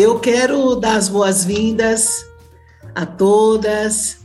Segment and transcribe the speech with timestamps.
[0.00, 2.24] Eu quero dar as boas-vindas
[2.94, 4.18] a todas,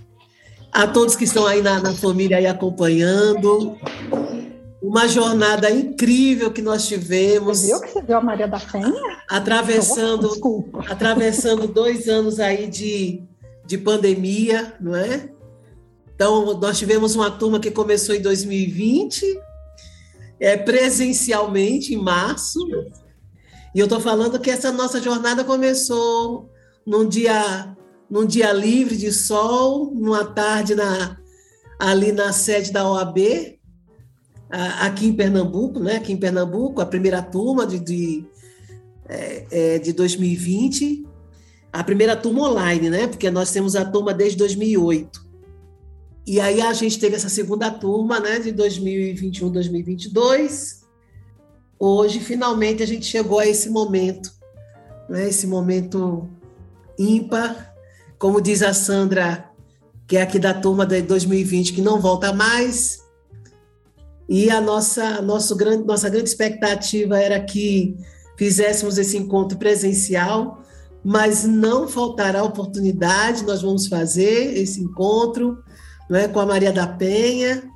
[0.72, 3.76] a todos que estão aí na, na família aí acompanhando.
[4.80, 7.62] Uma jornada incrível que nós tivemos.
[7.62, 9.18] Você viu que você viu a Maria da Penha?
[9.28, 10.30] Atravessando,
[10.88, 13.24] atravessando dois anos aí de,
[13.66, 15.28] de pandemia, não é?
[16.14, 19.26] Então, nós tivemos uma turma que começou em 2020,
[20.40, 22.60] é, presencialmente, em março.
[23.74, 26.50] E eu estou falando que essa nossa jornada começou
[26.86, 27.76] num dia,
[28.10, 31.18] num dia livre de sol, numa tarde na,
[31.80, 33.18] ali na sede da OAB,
[34.80, 35.96] aqui em Pernambuco, né?
[35.96, 38.26] Aqui em Pernambuco, a primeira turma de, de,
[39.10, 39.46] é,
[39.76, 41.08] é de 2020,
[41.72, 43.08] a primeira turma online, né?
[43.08, 45.24] Porque nós temos a turma desde 2008.
[46.26, 50.83] E aí a gente teve essa segunda turma, né, de 2021, 2022.
[51.86, 54.32] Hoje, finalmente, a gente chegou a esse momento,
[55.10, 56.30] né, esse momento
[56.98, 57.76] ímpar.
[58.18, 59.52] Como diz a Sandra,
[60.08, 63.04] que é aqui da turma de 2020, que não volta mais.
[64.30, 67.98] E a nossa, nosso grande, nossa grande expectativa era que
[68.38, 70.64] fizéssemos esse encontro presencial,
[71.04, 75.62] mas não faltará oportunidade, nós vamos fazer esse encontro
[76.10, 77.73] né, com a Maria da Penha.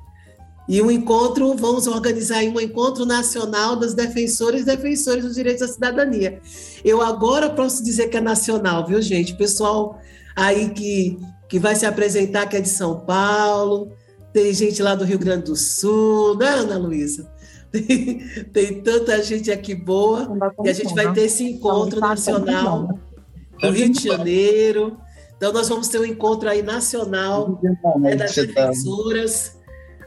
[0.68, 5.72] E um encontro, vamos organizar um encontro nacional das defensoras e defensores dos direitos da
[5.72, 6.40] cidadania.
[6.84, 9.32] Eu agora posso dizer que é nacional, viu, gente?
[9.32, 9.98] O pessoal
[10.36, 13.90] aí que, que vai se apresentar, que é de São Paulo,
[14.30, 17.30] tem gente lá do Rio Grande do Sul, né, Ana Luísa?
[17.70, 20.26] Tem, tem tanta gente aqui boa,
[20.64, 22.88] e a gente vai ter esse encontro nacional
[23.62, 24.96] no Rio de Janeiro.
[25.36, 27.60] Então, nós vamos ter um encontro aí nacional
[28.00, 29.57] né, das defensoras.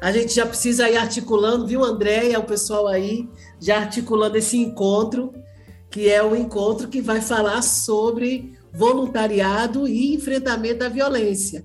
[0.01, 5.31] A gente já precisa ir articulando, viu, Andréia, o pessoal aí, já articulando esse encontro,
[5.91, 11.63] que é o encontro que vai falar sobre voluntariado e enfrentamento à violência.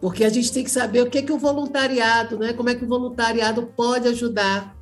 [0.00, 2.54] Porque a gente tem que saber o que é, que o voluntariado, né?
[2.54, 4.74] como é que o voluntariado pode ajudar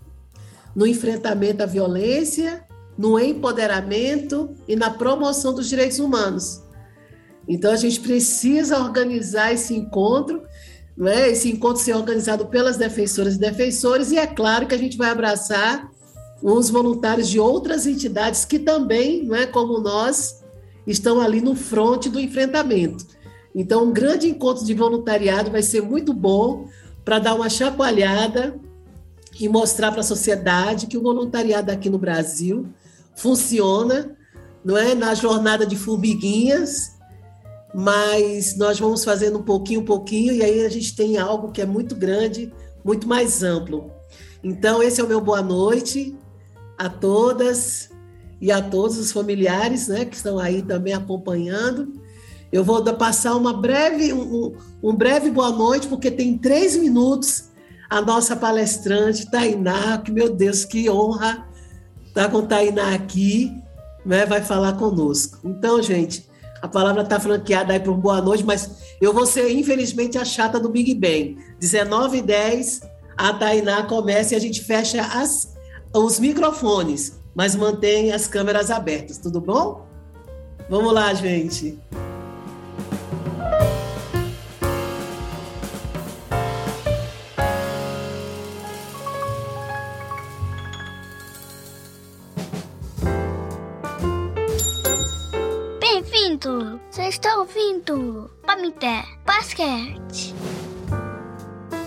[0.75, 2.65] no enfrentamento à violência,
[2.97, 6.63] no empoderamento e na promoção dos direitos humanos.
[7.49, 10.43] Então a gente precisa organizar esse encontro,
[10.97, 11.31] né?
[11.31, 15.11] esse encontro ser organizado pelas defensoras e defensores, e é claro que a gente vai
[15.11, 15.91] abraçar
[16.43, 20.43] os voluntários de outras entidades que também, não é como nós,
[20.87, 23.07] estão ali no fronte do enfrentamento.
[23.55, 26.69] Então, um grande encontro de voluntariado vai ser muito bom
[27.05, 28.61] para dar uma chacoalhada
[29.41, 32.67] e mostrar para a sociedade que o voluntariado aqui no Brasil
[33.15, 34.17] funciona,
[34.65, 36.96] não é na jornada de formiguinhas,
[37.75, 41.61] mas nós vamos fazendo um pouquinho, um pouquinho, e aí a gente tem algo que
[41.61, 42.53] é muito grande,
[42.85, 43.91] muito mais amplo.
[44.43, 46.17] Então, esse é o meu boa noite
[46.79, 47.91] a todas
[48.41, 51.93] e a todos os familiares né, que estão aí também acompanhando.
[52.53, 57.51] Eu vou passar uma breve, um, um breve boa noite, porque tem três minutos
[57.89, 61.47] a nossa palestrante, Tainá, que, meu Deus, que honra
[62.07, 63.53] estar com Tainá aqui,
[64.05, 65.39] né, vai falar conosco.
[65.45, 66.26] Então, gente,
[66.61, 70.59] a palavra está franqueada aí para boa noite, mas eu vou ser, infelizmente, a chata
[70.59, 71.39] do Big Bang.
[71.61, 72.81] 19 e 10,
[73.17, 75.55] a Tainá começa e a gente fecha as,
[75.95, 79.87] os microfones, mas mantém as câmeras abertas, tudo bom?
[80.69, 81.79] Vamos lá, gente.
[97.09, 100.35] Está ouvindo Pamité Basquete.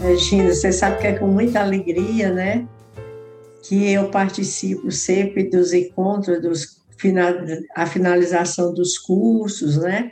[0.02, 2.66] Regina, você sabe que é com muita alegria, né?
[3.64, 6.82] Que eu participo sempre dos encontros, dos,
[7.76, 10.10] a finalização dos cursos, né?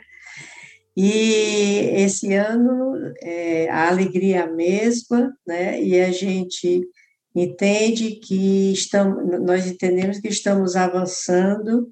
[0.94, 5.82] E esse ano é, a alegria é a mesma, né?
[5.82, 6.86] E a gente
[7.34, 11.90] entende que estamos, nós entendemos que estamos avançando,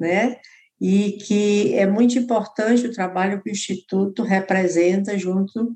[0.00, 0.36] né?
[0.80, 5.72] E que é muito importante o trabalho que o Instituto representa junto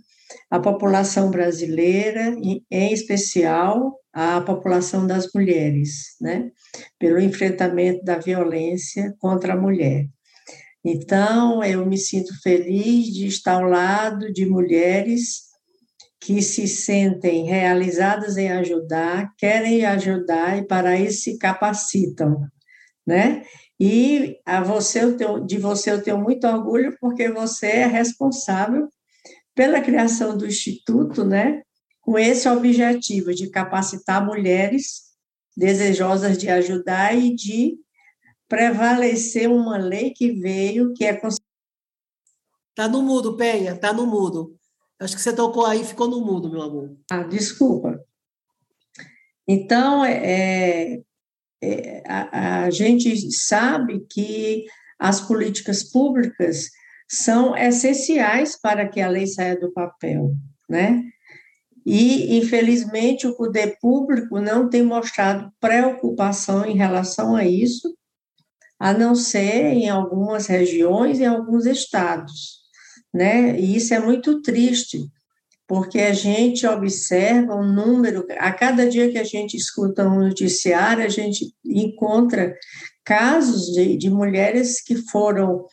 [0.51, 6.51] à população brasileira, em especial à população das mulheres, né?
[6.99, 10.07] pelo enfrentamento da violência contra a mulher.
[10.85, 15.53] Então, eu me sinto feliz de estar ao lado de mulheres
[16.21, 22.47] que se sentem realizadas em ajudar, querem ajudar e para isso se capacitam,
[23.07, 23.43] né?
[23.85, 28.89] E a você, eu tenho, de você eu tenho muito orgulho, porque você é responsável
[29.55, 31.63] pela criação do Instituto, né?
[32.03, 35.13] com esse objetivo de capacitar mulheres
[35.57, 37.79] desejosas de ajudar e de
[38.49, 41.15] prevalecer uma lei que veio, que é.
[42.71, 44.59] Está no mudo, Penha, está no mudo.
[44.99, 46.97] Acho que você tocou aí ficou no mudo, meu amor.
[47.11, 48.03] Ah, desculpa.
[49.47, 51.03] Então, é,
[51.63, 54.65] é, a, a gente sabe que
[54.99, 56.71] as políticas públicas
[57.09, 60.33] são essenciais para que a lei saia do papel,
[60.69, 61.03] né?
[61.85, 67.97] E, infelizmente, o poder público não tem mostrado preocupação em relação a isso,
[68.79, 72.61] a não ser em algumas regiões em alguns estados,
[73.13, 73.59] né?
[73.59, 74.99] E isso é muito triste,
[75.73, 81.03] porque a gente observa um número, a cada dia que a gente escuta um noticiário,
[81.03, 82.55] a gente encontra
[83.03, 85.65] casos de, de mulheres que foram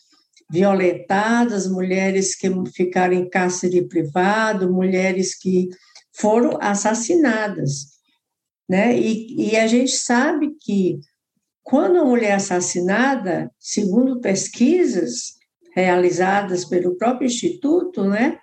[0.50, 5.68] violentadas, mulheres que ficaram em cárcere privado, mulheres que
[6.13, 7.88] foram assassinadas,
[8.69, 8.98] né?
[8.98, 10.98] E, e a gente sabe que
[11.62, 15.34] quando a mulher é assassinada, segundo pesquisas
[15.75, 18.40] realizadas pelo próprio Instituto, né,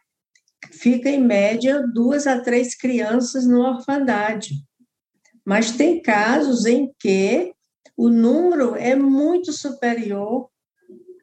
[0.73, 4.55] fica em média duas a três crianças na orfandade.
[5.45, 7.53] Mas tem casos em que
[7.97, 10.49] o número é muito superior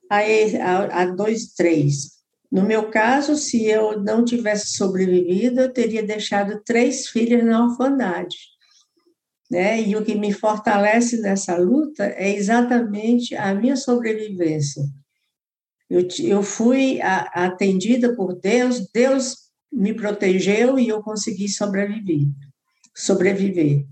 [0.09, 2.13] a, a, a dois, três.
[2.51, 8.37] No meu caso, se eu não tivesse sobrevivido, eu teria deixado três filhas na orfandade.
[9.49, 9.81] Né?
[9.81, 14.83] E o que me fortalece nessa luta é exatamente a minha sobrevivência.
[15.89, 19.35] Eu, eu fui a, atendida por Deus, Deus
[19.71, 22.27] me protegeu e eu consegui sobreviver.
[22.95, 23.85] Sobreviver.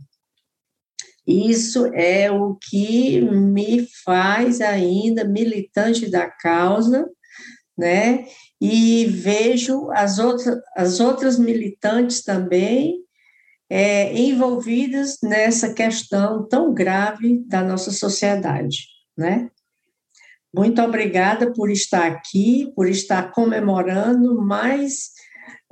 [1.26, 7.08] Isso é o que me faz ainda militante da causa,
[7.78, 8.26] né?
[8.62, 13.00] e vejo as outras, as outras militantes também
[13.68, 18.86] é, envolvidas nessa questão tão grave da nossa sociedade,
[19.18, 19.50] né?
[20.54, 25.12] Muito obrigada por estar aqui, por estar comemorando mais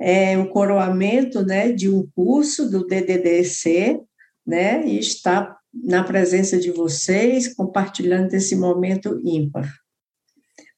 [0.00, 4.00] é, o coroamento, né, de um curso do DDDC,
[4.46, 9.70] né, e estar na presença de vocês, compartilhando esse momento ímpar.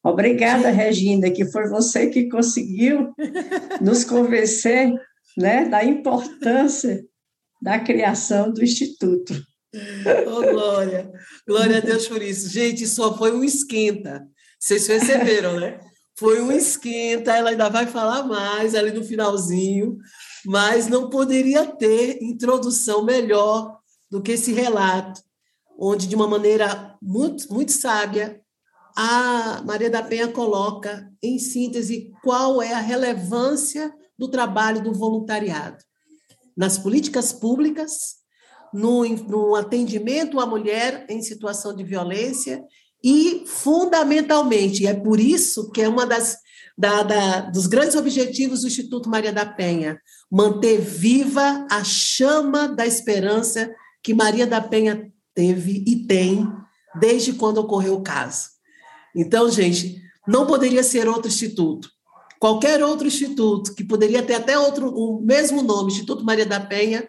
[0.05, 3.15] Obrigada, Regina, que foi você que conseguiu
[3.81, 4.93] nos convencer
[5.39, 7.05] né, da importância
[7.63, 9.33] da criação do Instituto.
[10.27, 11.11] Oh, glória,
[11.47, 12.49] glória a Deus por isso.
[12.49, 14.27] Gente, só foi um esquenta.
[14.59, 15.81] Vocês perceberam, né?
[16.15, 19.97] Foi um esquenta, ela ainda vai falar mais ali no finalzinho,
[20.45, 23.79] mas não poderia ter introdução melhor
[24.11, 25.23] do que esse relato,
[25.79, 28.41] onde, de uma maneira muito, muito sábia,
[28.95, 35.83] a Maria da Penha coloca, em síntese, qual é a relevância do trabalho do voluntariado
[36.55, 38.22] nas políticas públicas,
[38.73, 42.63] no, no atendimento à mulher em situação de violência
[43.03, 46.39] e, fundamentalmente, é por isso que é uma das
[46.77, 53.71] da, dos grandes objetivos do Instituto Maria da Penha, manter viva a chama da esperança
[54.03, 56.49] que Maria da Penha teve e tem
[56.99, 58.49] desde quando ocorreu o caso.
[59.15, 61.89] Então, gente, não poderia ser outro instituto.
[62.41, 67.09] Qualquer outro instituto, que poderia ter até outro, o mesmo nome, Instituto Maria da Penha,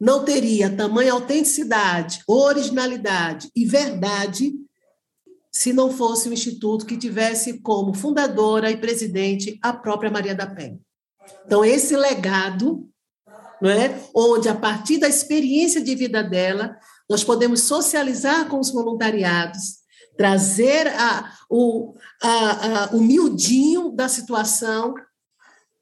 [0.00, 4.52] não teria tamanha autenticidade, originalidade e verdade
[5.50, 10.46] se não fosse um instituto que tivesse como fundadora e presidente a própria Maria da
[10.46, 10.78] Penha.
[11.46, 12.86] Então, esse legado,
[13.60, 13.98] não é?
[14.14, 16.76] onde, a partir da experiência de vida dela,
[17.08, 19.78] nós podemos socializar com os voluntariados,
[20.16, 24.94] trazer a, o, a, a, da situação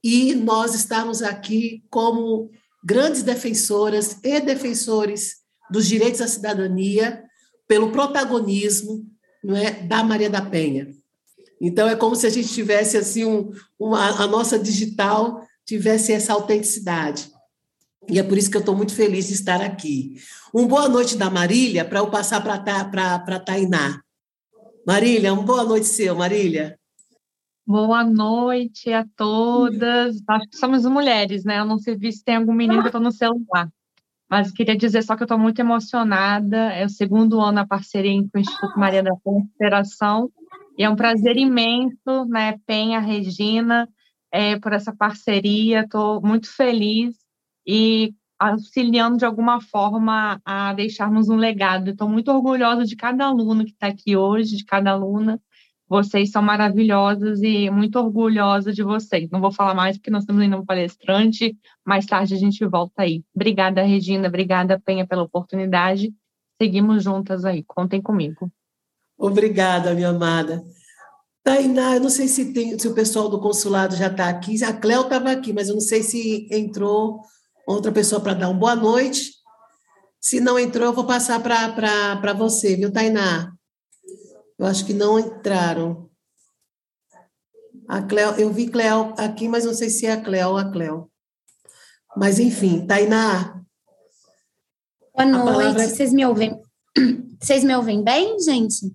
[0.02, 2.50] e nós estamos aqui como
[2.84, 5.36] grandes defensoras e defensores
[5.70, 7.24] dos direitos à cidadania
[7.66, 9.06] pelo protagonismo
[9.42, 10.88] não é, da Maria da Penha.
[11.60, 16.32] Então, é como se a gente tivesse assim um, uma, a nossa digital tivesse essa
[16.34, 17.30] autenticidade.
[18.08, 20.16] E é por isso que eu estou muito feliz de estar aqui.
[20.54, 24.00] Um boa noite da Marília para eu passar para a Tainá.
[24.86, 26.78] Marília, uma boa noite seu, Marília.
[27.66, 30.22] Boa noite a todas.
[30.28, 31.60] Acho que somos mulheres, né?
[31.60, 33.72] Eu não sei se tem algum menino que eu estou no celular.
[34.28, 36.56] Mas queria dizer só que eu estou muito emocionada.
[36.74, 40.30] É o segundo ano a parceria com o Instituto Maria da Consideração.
[40.76, 43.88] E é um prazer imenso, né, Penha, Regina,
[44.30, 45.80] é, por essa parceria.
[45.84, 47.16] Estou muito feliz.
[47.66, 51.92] E auxiliando de alguma forma a deixarmos um legado.
[51.92, 55.40] Estou muito orgulhosa de cada aluno que está aqui hoje, de cada aluna.
[55.88, 59.28] Vocês são maravilhosas e muito orgulhosa de vocês.
[59.30, 61.56] Não vou falar mais porque nós estamos indo um palestrante.
[61.84, 63.22] Mais tarde a gente volta aí.
[63.34, 64.28] Obrigada, Regina.
[64.28, 66.12] Obrigada, Penha, pela oportunidade.
[66.60, 67.62] Seguimos juntas aí.
[67.62, 68.50] Contem comigo.
[69.18, 70.64] Obrigada, minha amada.
[71.42, 74.64] Tainá, eu não sei se, tem, se o pessoal do consulado já está aqui.
[74.64, 77.20] A Cléo estava aqui, mas eu não sei se entrou
[77.66, 79.32] outra pessoa para dar uma boa noite.
[80.18, 83.53] Se não entrou, eu vou passar para você, viu, Tainá?
[84.58, 86.08] Eu acho que não entraram.
[87.88, 90.70] A Cleo, eu vi Cleo aqui, mas não sei se é a Cleo ou a
[90.70, 91.10] Cleo.
[92.16, 93.60] Mas, enfim, Tainá.
[95.14, 95.88] Boa noite, palavra...
[95.88, 96.60] vocês me ouvem?
[97.40, 98.90] Vocês me ouvem bem, gente?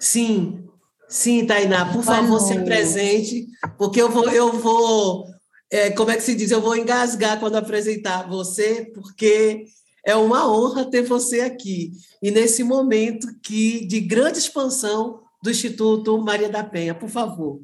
[0.00, 0.68] Sim,
[1.08, 2.46] sim, Tainá, por Boa favor, noite.
[2.46, 5.26] se presente, porque eu vou, eu vou,
[5.70, 6.50] é, como é que se diz?
[6.50, 9.66] Eu vou engasgar quando apresentar você, porque
[10.08, 11.92] é uma honra ter você aqui.
[12.22, 17.60] E nesse momento que de grande expansão do Instituto Maria da Penha, por favor.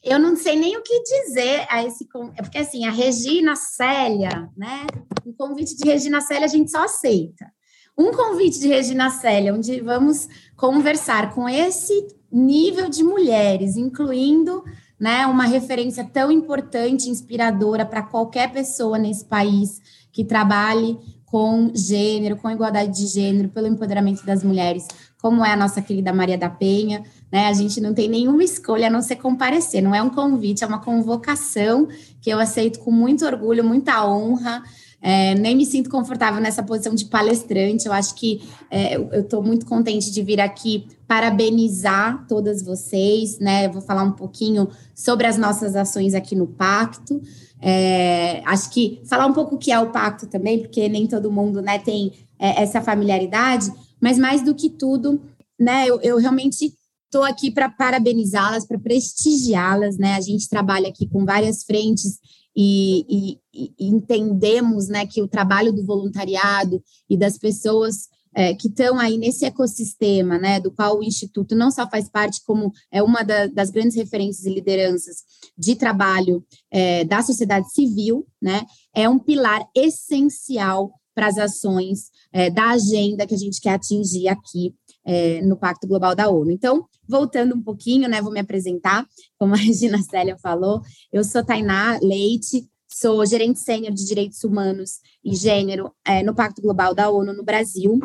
[0.00, 4.48] Eu não sei nem o que dizer a esse é porque assim, a Regina Célia,
[4.56, 4.86] né?
[5.26, 7.52] Um convite de Regina Célia a gente só aceita.
[7.98, 14.62] Um convite de Regina Célia, onde vamos conversar com esse nível de mulheres, incluindo
[15.00, 19.80] né, uma referência tão importante, inspiradora para qualquer pessoa nesse país
[20.12, 20.98] que trabalhe
[21.30, 24.86] com gênero, com igualdade de gênero, pelo empoderamento das mulheres,
[25.22, 27.46] como é a nossa querida Maria da Penha, né?
[27.46, 30.66] A gente não tem nenhuma escolha a não ser comparecer, não é um convite, é
[30.66, 31.86] uma convocação
[32.20, 34.62] que eu aceito com muito orgulho, muita honra.
[35.02, 37.86] É, nem me sinto confortável nessa posição de palestrante.
[37.86, 43.66] Eu acho que é, eu estou muito contente de vir aqui parabenizar todas vocês, né?
[43.66, 47.20] Eu vou falar um pouquinho sobre as nossas ações aqui no Pacto.
[47.62, 51.30] É, acho que falar um pouco o que é o pacto também, porque nem todo
[51.30, 55.20] mundo né, tem é, essa familiaridade, mas mais do que tudo,
[55.58, 56.72] né, eu, eu realmente
[57.04, 60.14] estou aqui para parabenizá-las, para prestigiá-las, né?
[60.14, 62.18] A gente trabalha aqui com várias frentes
[62.56, 68.68] e, e, e, entendemos né, que o trabalho do voluntariado e das pessoas é, que
[68.68, 73.02] estão aí nesse ecossistema, né, do qual o Instituto não só faz parte, como é
[73.02, 75.24] uma da, das grandes referências e lideranças
[75.56, 78.64] de trabalho é, da sociedade civil, né,
[78.94, 84.28] é um pilar essencial para as ações é, da agenda que a gente quer atingir
[84.28, 84.74] aqui
[85.10, 86.52] é, no Pacto Global da ONU.
[86.52, 89.04] Então, voltando um pouquinho, né, vou me apresentar,
[89.36, 95.00] como a Regina Célia falou, eu sou Tainá Leite, sou gerente sênior de direitos humanos
[95.24, 97.98] e gênero é, no Pacto Global da ONU no Brasil.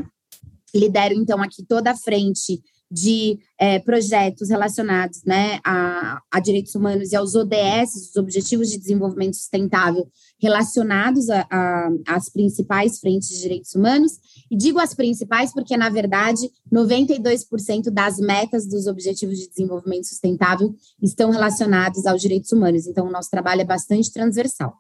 [0.74, 2.59] Lidero, então, aqui toda a frente
[2.89, 8.77] de é, projetos relacionados né, a, a, direitos humanos e aos ODS, os Objetivos de
[8.79, 10.07] Desenvolvimento Sustentável,
[10.45, 11.25] relacionados
[12.05, 14.13] às principais frentes de direitos humanos.
[14.49, 20.75] E digo as principais porque, na verdade, 92% das metas dos Objetivos de Desenvolvimento Sustentável
[21.01, 22.85] estão relacionados aos direitos humanos.
[22.85, 24.75] Então, o nosso trabalho é bastante transversal.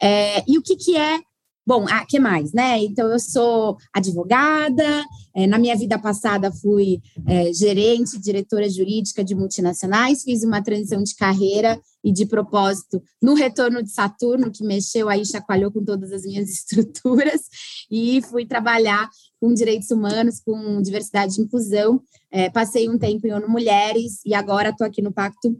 [0.00, 1.20] É, e o que, que é
[1.68, 2.82] Bom, ah, que mais, né?
[2.82, 9.34] Então, eu sou advogada, é, na minha vida passada fui é, gerente, diretora jurídica de
[9.34, 15.10] multinacionais, fiz uma transição de carreira e de propósito no retorno de Saturno, que mexeu
[15.10, 17.42] aí, chacoalhou com todas as minhas estruturas,
[17.90, 19.06] e fui trabalhar
[19.38, 22.00] com direitos humanos, com diversidade e inclusão.
[22.30, 25.54] É, passei um tempo em ONU Mulheres e agora estou aqui no Pacto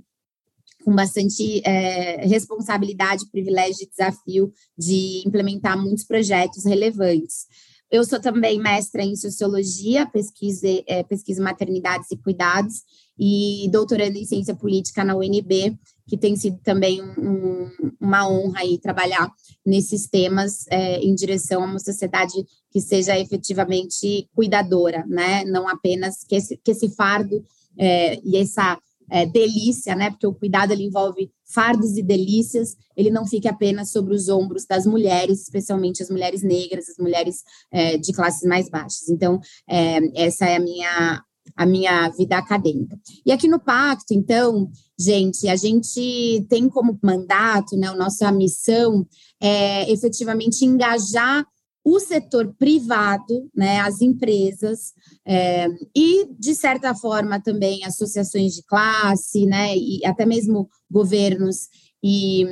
[0.89, 7.45] com bastante é, responsabilidade, privilégio e desafio de implementar muitos projetos relevantes.
[7.91, 12.85] Eu sou também mestra em sociologia, pesquisa, é, pesquisa maternidades e cuidados,
[13.19, 15.77] e doutorando em ciência política na UNB,
[16.07, 19.31] que tem sido também um, uma honra aí trabalhar
[19.67, 25.45] nesses temas é, em direção a uma sociedade que seja efetivamente cuidadora, né?
[25.45, 27.45] Não apenas que esse, que esse fardo
[27.77, 28.79] é, e essa
[29.11, 30.11] é, delícia, né?
[30.11, 34.67] Porque o cuidado ele envolve fardos e delícias, ele não fica apenas sobre os ombros
[34.67, 39.09] das mulheres, especialmente as mulheres negras, as mulheres é, de classes mais baixas.
[39.09, 41.23] Então, é, essa é a minha
[41.57, 42.99] a minha vida acadêmica.
[43.25, 49.07] E aqui no Pacto, então, gente, a gente tem como mandato, né, a nossa missão
[49.41, 51.47] é efetivamente engajar
[51.91, 54.93] o setor privado, né, as empresas
[55.25, 55.67] é,
[55.97, 61.69] e, de certa forma, também associações de classe, né, e até mesmo governos
[62.03, 62.45] e,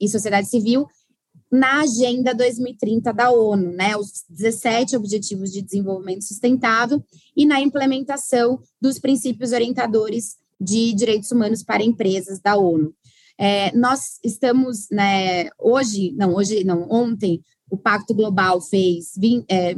[0.00, 0.86] e sociedade civil,
[1.50, 7.02] na Agenda 2030 da ONU, né, os 17 Objetivos de Desenvolvimento Sustentável
[7.36, 12.94] e na implementação dos princípios orientadores de direitos humanos para empresas da ONU.
[13.36, 17.42] É, nós estamos, né, hoje, não, hoje não, ontem,
[17.74, 19.12] o Pacto Global fez.
[19.48, 19.74] É,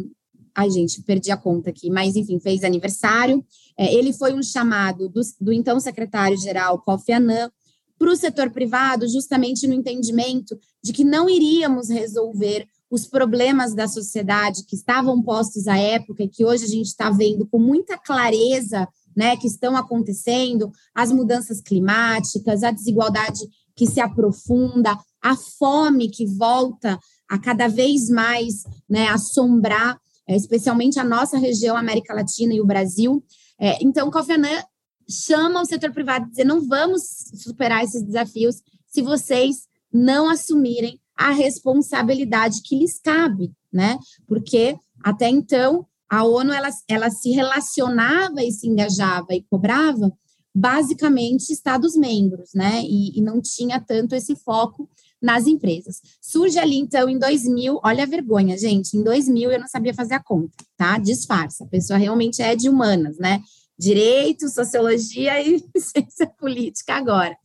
[0.54, 3.44] ai, gente, perdi a conta aqui, mas enfim, fez aniversário.
[3.76, 7.50] É, ele foi um chamado do, do então secretário-geral Kofi Annan
[7.98, 13.88] para o setor privado, justamente no entendimento de que não iríamos resolver os problemas da
[13.88, 17.98] sociedade que estavam postos à época e que hoje a gente está vendo com muita
[17.98, 18.86] clareza,
[19.16, 23.40] né, que estão acontecendo, as mudanças climáticas, a desigualdade
[23.74, 30.98] que se aprofunda, a fome que volta a cada vez mais né, assombrar, é, especialmente
[30.98, 33.24] a nossa região, América Latina e o Brasil.
[33.58, 34.62] É, então, Annan
[35.08, 37.02] chama o setor privado e dizer não vamos
[37.34, 38.56] superar esses desafios
[38.86, 43.98] se vocês não assumirem a responsabilidade que lhes cabe, né?
[44.26, 50.12] Porque até então a ONU ela, ela se relacionava e se engajava e cobrava
[50.54, 52.82] basicamente Estados-membros, né?
[52.82, 54.88] E, e, não tinha tanto esse foco
[55.20, 56.00] nas empresas.
[56.20, 60.14] Surge ali, então, em 2000, olha a vergonha, gente, em 2000 eu não sabia fazer
[60.14, 60.98] a conta, tá?
[60.98, 63.40] Disfarça, a pessoa realmente é de humanas, né?
[63.78, 67.36] Direito, sociologia e ciência política agora.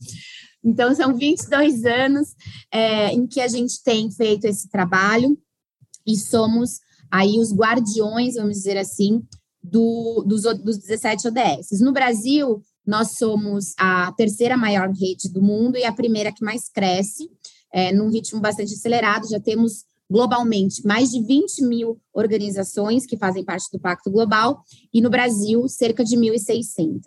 [0.64, 2.36] Então, são 22 anos
[2.72, 5.38] é, em que a gente tem feito esse trabalho
[6.06, 9.24] e somos aí os guardiões, vamos dizer assim,
[9.62, 11.82] do, dos, dos 17 ODS.
[11.82, 16.70] No Brasil, nós somos a terceira maior rede do mundo e a primeira que mais
[16.70, 17.30] cresce,
[17.72, 19.30] é, num ritmo bastante acelerado.
[19.30, 24.62] Já temos globalmente mais de 20 mil organizações que fazem parte do Pacto Global
[24.94, 27.00] e no Brasil cerca de 1.600.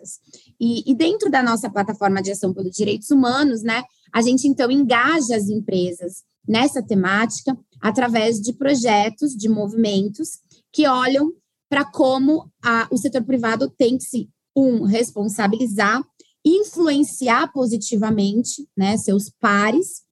[0.59, 4.71] E, e dentro da nossa plataforma de ação pelos direitos humanos, né, a gente então
[4.71, 10.39] engaja as empresas nessa temática através de projetos, de movimentos
[10.71, 11.31] que olham
[11.69, 16.01] para como a, o setor privado tem que se um responsabilizar,
[16.43, 20.04] influenciar positivamente, né, seus pares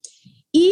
[0.53, 0.71] e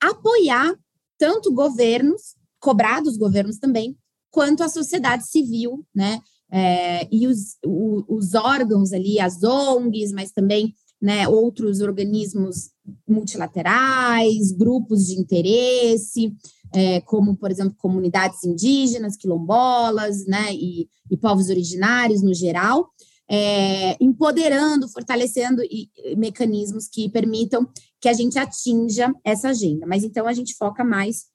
[0.00, 0.74] apoiar
[1.18, 3.96] tanto governos, cobrar dos governos também,
[4.30, 6.20] quanto a sociedade civil, né?
[6.50, 12.70] É, e os, o, os órgãos ali, as ONGs, mas também né, outros organismos
[13.06, 16.34] multilaterais, grupos de interesse,
[16.72, 22.88] é, como, por exemplo, comunidades indígenas, quilombolas, né, e, e povos originários no geral,
[23.30, 27.68] é, empoderando, fortalecendo e, e mecanismos que permitam
[28.00, 29.86] que a gente atinja essa agenda.
[29.86, 31.26] Mas então a gente foca mais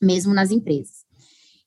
[0.00, 1.04] mesmo nas empresas.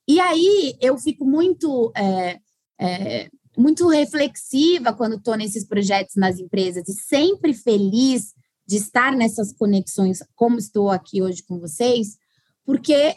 [0.06, 2.38] E aí eu fico muito é,
[2.78, 8.34] é, muito reflexiva quando estou nesses projetos nas empresas e sempre feliz
[8.66, 12.16] de estar nessas conexões, como estou aqui hoje com vocês,
[12.64, 13.16] porque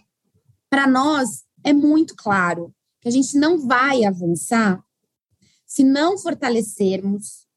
[0.70, 4.84] para nós é muito claro que a gente não vai avançar
[5.66, 7.48] se não fortalecermos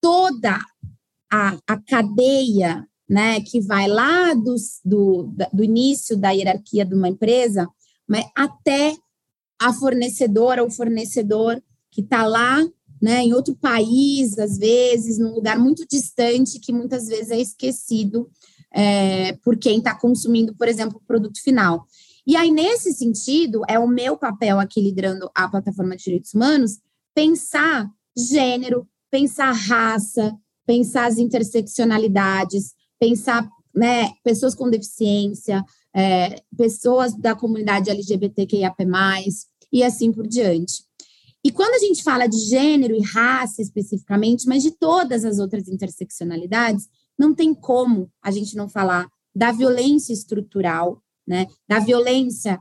[0.00, 0.58] toda
[1.32, 7.08] a, a cadeia né, que vai lá do, do, do início da hierarquia de uma
[7.08, 7.68] empresa
[8.06, 8.96] mas até
[9.60, 12.62] a fornecedora ou fornecedor que está lá,
[13.00, 18.28] né, em outro país, às vezes, num lugar muito distante, que muitas vezes é esquecido
[18.72, 21.86] é, por quem está consumindo, por exemplo, o produto final.
[22.26, 26.78] E aí, nesse sentido, é o meu papel aqui liderando a plataforma de direitos humanos,
[27.14, 30.34] pensar gênero, pensar raça,
[30.66, 38.84] pensar as interseccionalidades, pensar né, pessoas com deficiência, é, pessoas da comunidade LGBTQIAP+,
[39.72, 40.84] e assim por diante.
[41.44, 45.68] E quando a gente fala de gênero e raça especificamente, mas de todas as outras
[45.68, 52.58] interseccionalidades, não tem como a gente não falar da violência estrutural, né, da violência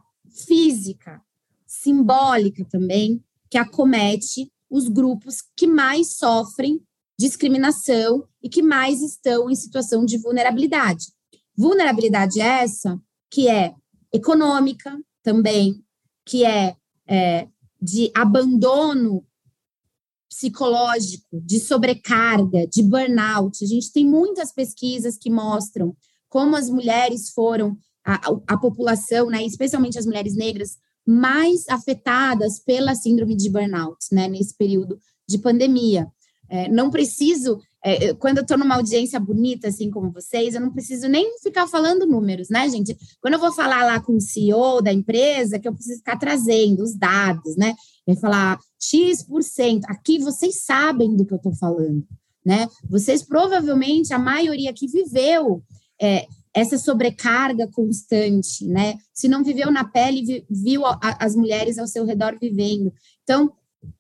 [0.48, 1.22] física,
[1.66, 6.82] simbólica também, que acomete os grupos que mais sofrem
[7.18, 11.06] discriminação e que mais estão em situação de vulnerabilidade.
[11.56, 13.00] Vulnerabilidade essa
[13.30, 13.74] que é
[14.12, 15.84] econômica também,
[16.26, 16.76] que é,
[17.08, 17.48] é
[17.82, 19.26] de abandono
[20.30, 23.64] psicológico, de sobrecarga, de burnout.
[23.64, 25.96] A gente tem muitas pesquisas que mostram
[26.28, 28.16] como as mulheres foram a,
[28.48, 34.56] a, população, né, especialmente as mulheres negras, mais afetadas pela síndrome de burnout, né, nesse
[34.58, 34.98] período
[35.28, 36.08] de pandemia.
[36.54, 40.72] É, não preciso, é, quando eu estou numa audiência bonita, assim como vocês, eu não
[40.72, 42.96] preciso nem ficar falando números, né, gente?
[43.20, 46.84] Quando eu vou falar lá com o CEO da empresa, que eu preciso ficar trazendo
[46.84, 47.74] os dados, né?
[48.06, 52.06] Vai falar X%, aqui vocês sabem do que eu estou falando,
[52.46, 52.68] né?
[52.88, 55.64] Vocês provavelmente, a maioria que viveu
[56.00, 59.00] é, essa sobrecarga constante, né?
[59.12, 62.94] Se não viveu na pele, viu as mulheres ao seu redor vivendo.
[63.24, 63.52] Então,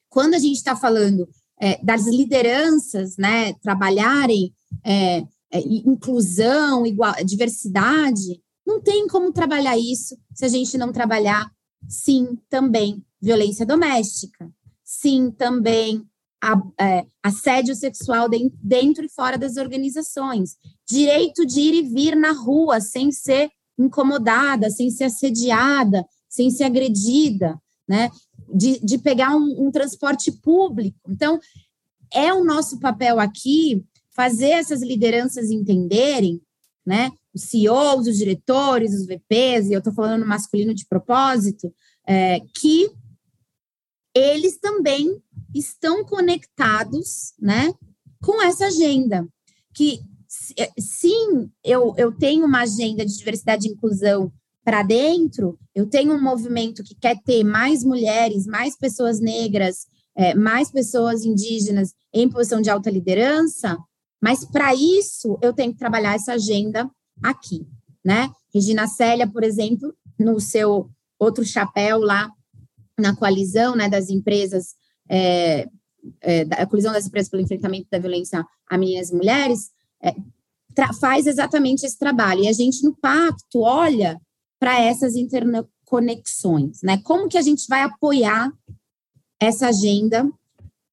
[0.07, 1.27] quando a gente está falando
[1.59, 10.17] é, das lideranças, né, trabalharem é, é, inclusão, igual, diversidade, não tem como trabalhar isso
[10.33, 11.49] se a gente não trabalhar,
[11.87, 14.49] sim, também violência doméstica,
[14.83, 16.03] sim, também
[16.41, 18.27] a, é, assédio sexual
[18.61, 24.69] dentro e fora das organizações, direito de ir e vir na rua sem ser incomodada,
[24.69, 28.09] sem ser assediada, sem ser agredida, né?
[28.53, 30.99] De, de pegar um, um transporte público.
[31.09, 31.39] Então,
[32.13, 36.39] é o nosso papel aqui fazer essas lideranças entenderem,
[36.85, 37.11] né?
[37.33, 41.73] Os CEOs, os diretores, os VPs, e eu estou falando masculino de propósito,
[42.05, 42.91] é, que
[44.13, 45.19] eles também
[45.53, 47.73] estão conectados, né,
[48.21, 49.27] com essa agenda.
[49.73, 49.99] Que
[50.57, 54.31] é, sim, eu, eu tenho uma agenda de diversidade e inclusão
[54.63, 60.34] para dentro, eu tenho um movimento que quer ter mais mulheres, mais pessoas negras, é,
[60.34, 63.78] mais pessoas indígenas em posição de alta liderança,
[64.21, 66.89] mas para isso eu tenho que trabalhar essa agenda
[67.21, 67.67] aqui,
[68.06, 68.32] né?
[68.54, 72.32] Regina Célia, por exemplo, no seu outro chapéu lá
[72.97, 74.76] na coalizão, né, das empresas,
[75.10, 75.67] é,
[76.21, 79.71] é, a colisão das empresas pelo enfrentamento da violência a meninas e mulheres,
[80.02, 80.13] é,
[80.99, 82.43] faz exatamente esse trabalho.
[82.43, 84.21] E a gente no pacto olha
[84.63, 86.97] para essas interconexões, né?
[87.04, 88.49] Como que a gente vai apoiar
[89.38, 90.26] essa agenda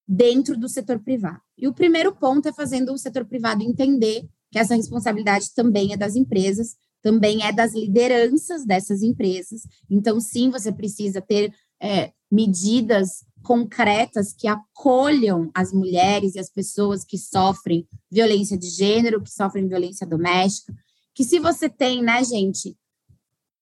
[0.08, 1.40] dentro do setor privado?
[1.56, 5.96] E o primeiro ponto é fazendo o setor privado entender que essa responsabilidade também é
[5.96, 9.62] das empresas, também é das lideranças dessas empresas.
[9.88, 17.04] Então, sim, você precisa ter é, medidas concretas que acolham as mulheres e as pessoas
[17.04, 20.74] que sofrem violência de gênero, que sofrem violência doméstica.
[21.14, 22.76] Que se você tem, né, gente,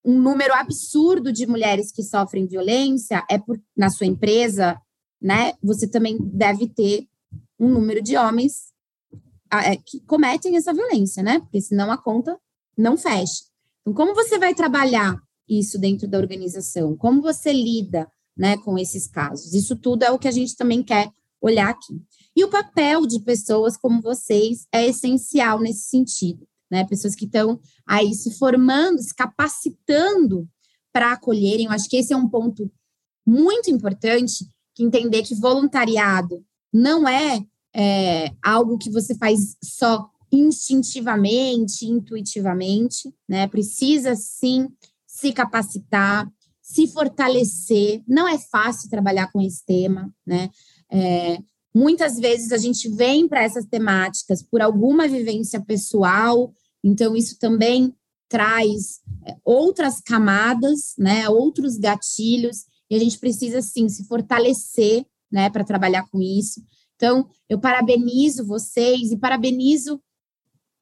[0.05, 4.81] um número absurdo de mulheres que sofrem violência, é por, na sua empresa,
[5.21, 7.07] né, você também deve ter
[7.59, 8.73] um número de homens
[9.53, 11.41] é, que cometem essa violência, né?
[11.41, 12.39] Porque senão a conta
[12.77, 13.45] não fecha.
[13.81, 15.17] Então, como você vai trabalhar
[15.49, 16.97] isso dentro da organização?
[16.97, 18.07] Como você lida
[18.37, 19.55] né, com esses casos?
[19.55, 22.01] Isso tudo é o que a gente também quer olhar aqui.
[22.37, 26.85] E o papel de pessoas como vocês é essencial nesse sentido, né?
[26.85, 30.49] Pessoas que estão aí se formando, se capacitando
[30.93, 31.67] para acolherem.
[31.67, 32.71] Eu acho que esse é um ponto
[33.27, 41.87] muito importante, que entender que voluntariado não é é, algo que você faz só instintivamente,
[41.87, 43.47] intuitivamente, né?
[43.47, 44.69] Precisa sim
[45.07, 48.03] se capacitar, se fortalecer.
[48.07, 50.51] Não é fácil trabalhar com esse tema, né?
[50.91, 51.39] É,
[51.75, 56.53] muitas vezes a gente vem para essas temáticas por alguma vivência pessoal,
[56.83, 57.95] então isso também
[58.29, 61.29] traz é, outras camadas, né?
[61.29, 65.51] Outros gatilhos e a gente precisa sim se fortalecer, né?
[65.51, 66.63] Para trabalhar com isso.
[66.97, 70.01] Então, eu parabenizo vocês e parabenizo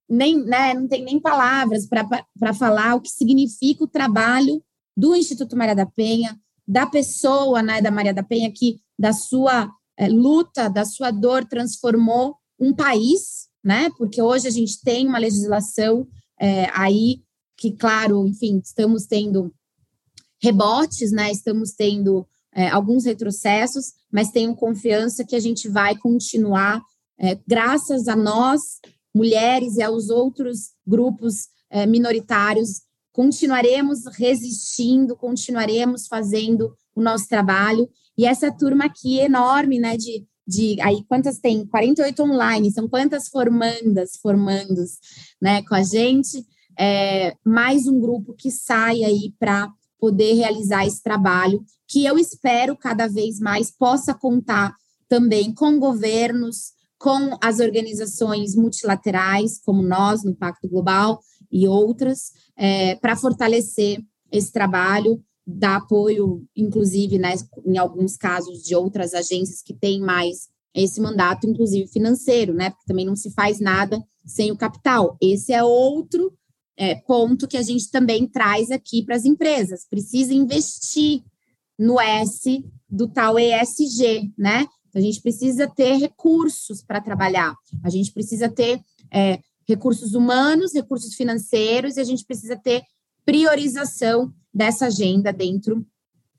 [0.09, 4.63] nem, né, não tem nem palavras para falar o que significa o trabalho
[4.97, 9.71] do Instituto Maria da Penha, da pessoa, né, da Maria da Penha, que da sua
[9.97, 15.19] é, luta, da sua dor, transformou um país, né, porque hoje a gente tem uma
[15.19, 16.07] legislação
[16.41, 17.23] é, aí
[17.57, 19.53] que, claro, enfim, estamos tendo
[20.43, 26.83] rebotes, né, estamos tendo é, alguns retrocessos, mas tenho confiança que a gente vai continuar,
[27.19, 28.79] é, graças a nós,
[29.15, 32.83] mulheres, e aos outros grupos é, minoritários,
[33.13, 37.89] continuaremos resistindo, continuaremos fazendo o nosso trabalho.
[38.17, 41.67] E essa turma aqui enorme, né, de, de aí quantas tem?
[41.67, 44.99] 48 online, são quantas formandas, formandos,
[45.41, 46.45] né, com a gente.
[46.79, 52.77] É, mais um grupo que sai aí para poder realizar esse trabalho, que eu espero
[52.77, 54.75] cada vez mais possa contar
[55.09, 62.97] também com governos, com as organizações multilaterais, como nós no Pacto Global e outras, é,
[62.97, 64.03] para fortalecer
[64.33, 70.49] esse trabalho, dar apoio, inclusive, né, em alguns casos de outras agências que têm mais
[70.75, 72.71] esse mandato, inclusive financeiro, né?
[72.71, 75.17] Porque também não se faz nada sem o capital.
[75.23, 76.33] Esse é outro
[76.77, 79.87] é, ponto que a gente também traz aqui para as empresas.
[79.89, 81.23] Precisa investir
[81.79, 84.67] no S do tal ESG, né?
[84.95, 88.81] A gente precisa ter recursos para trabalhar, a gente precisa ter
[89.13, 92.83] é, recursos humanos, recursos financeiros, e a gente precisa ter
[93.25, 95.87] priorização dessa agenda dentro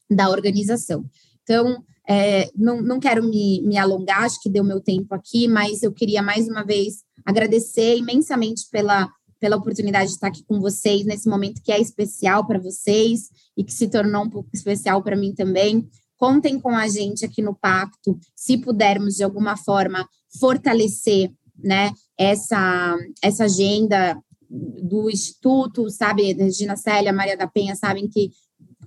[0.09, 1.05] da organização.
[1.43, 5.83] Então, é, não, não quero me, me alongar, acho que deu meu tempo aqui, mas
[5.83, 9.07] eu queria mais uma vez agradecer imensamente pela
[9.39, 13.63] pela oportunidade de estar aqui com vocês nesse momento que é especial para vocês e
[13.63, 15.87] que se tornou um pouco especial para mim também.
[16.17, 22.97] Contem com a gente aqui no Pacto, se pudermos de alguma forma fortalecer, né, essa
[23.21, 28.31] essa agenda do instituto, sabe, Regina Célia, Maria da Penha, sabem que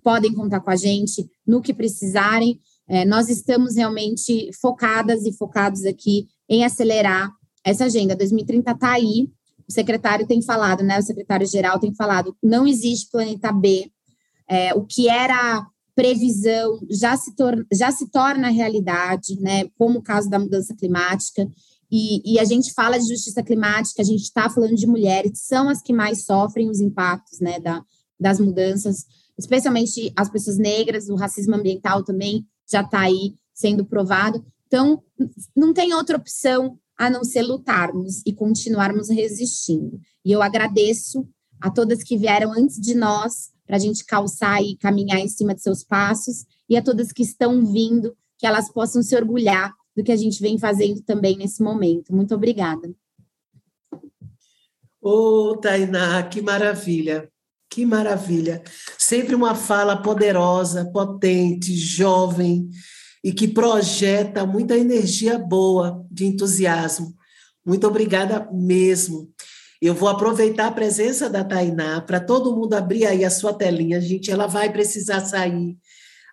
[0.02, 2.58] podem contar com a gente no que precisarem.
[2.88, 7.30] É, nós estamos realmente focadas e focados aqui em acelerar
[7.64, 8.16] essa agenda.
[8.16, 9.28] 2030 está aí,
[9.68, 10.98] o secretário tem falado, né?
[10.98, 13.90] O secretário-geral tem falado, não existe planeta B.
[14.48, 19.64] É, o que era previsão já se, torna, já se torna realidade, né?
[19.78, 21.48] Como o caso da mudança climática.
[21.90, 25.38] E, e a gente fala de justiça climática, a gente está falando de mulheres, que
[25.38, 27.58] são as que mais sofrem os impactos, né?
[27.58, 27.84] Da,
[28.18, 29.06] das mudanças,
[29.38, 34.44] especialmente as pessoas negras, o racismo ambiental também já está aí sendo provado.
[34.66, 35.02] Então,
[35.56, 39.98] não tem outra opção a não ser lutarmos e continuarmos resistindo.
[40.24, 41.26] E eu agradeço
[41.60, 45.54] a todas que vieram antes de nós para a gente calçar e caminhar em cima
[45.54, 50.04] de seus passos e a todas que estão vindo, que elas possam se orgulhar do
[50.04, 52.14] que a gente vem fazendo também nesse momento.
[52.14, 52.92] Muito obrigada.
[55.02, 57.30] Ô, oh, Tainá, que maravilha,
[57.70, 58.62] que maravilha.
[58.98, 62.68] Sempre uma fala poderosa, potente, jovem,
[63.22, 67.14] e que projeta muita energia boa, de entusiasmo.
[67.64, 69.30] Muito obrigada mesmo.
[69.80, 74.00] Eu vou aproveitar a presença da Tainá para todo mundo abrir aí a sua telinha,
[74.00, 74.30] gente.
[74.30, 75.78] Ela vai precisar sair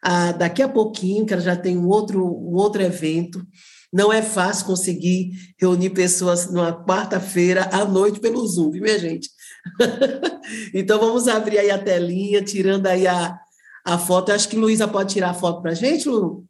[0.01, 3.45] ah, daqui a pouquinho, que ela já tem um outro, um outro evento.
[3.91, 9.29] Não é fácil conseguir reunir pessoas numa quarta-feira à noite pelo Zoom, viu, minha gente?
[10.73, 13.39] então vamos abrir aí a telinha, tirando aí a,
[13.85, 14.29] a foto.
[14.29, 16.45] Eu acho que Luísa pode tirar a foto para a gente, Lu?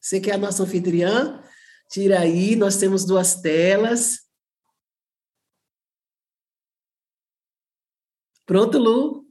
[0.00, 1.42] Você que é a nossa anfitriã,
[1.90, 4.20] tira aí, nós temos duas telas.
[8.44, 9.26] Pronto, Lu?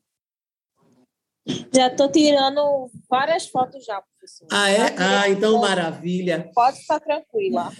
[1.74, 4.48] Já estou tirando várias fotos já, professor.
[4.52, 4.96] Ah, é?
[4.98, 6.52] Ah, então maravilha.
[6.54, 7.72] Pode ficar tranquila.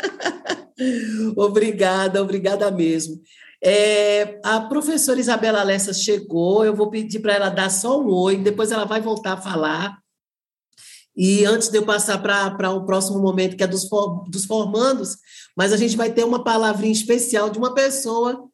[1.36, 3.20] obrigada, obrigada mesmo.
[3.62, 8.38] É, a professora Isabela Alessa chegou, eu vou pedir para ela dar só um oi,
[8.38, 9.98] depois ela vai voltar a falar.
[11.14, 13.86] E antes de eu passar para o um próximo momento, que é dos,
[14.28, 15.18] dos formandos,
[15.54, 18.48] mas a gente vai ter uma palavrinha especial de uma pessoa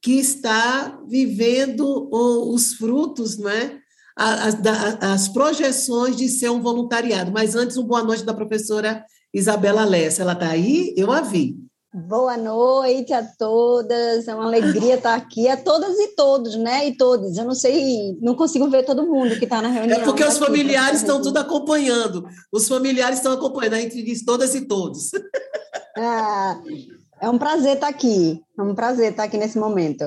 [0.00, 3.81] que está vivendo os frutos, não é?
[4.16, 4.56] As,
[5.00, 7.32] as, projeções de ser um voluntariado.
[7.32, 10.22] Mas antes, uma boa noite da professora Isabela Lessa.
[10.22, 10.94] Ela está aí?
[10.96, 11.56] Eu a vi.
[11.94, 16.88] Boa noite a todas, é uma alegria estar aqui, a todas e todos, né?
[16.88, 17.36] E todos.
[17.36, 20.00] Eu não sei, não consigo ver todo mundo que está na reunião.
[20.00, 22.26] É porque os familiares estão tudo acompanhando.
[22.50, 25.10] Os familiares estão acompanhando, a gente diz todas e todos.
[25.94, 26.58] Ah,
[27.20, 30.04] é um prazer estar aqui, é um prazer estar aqui nesse momento.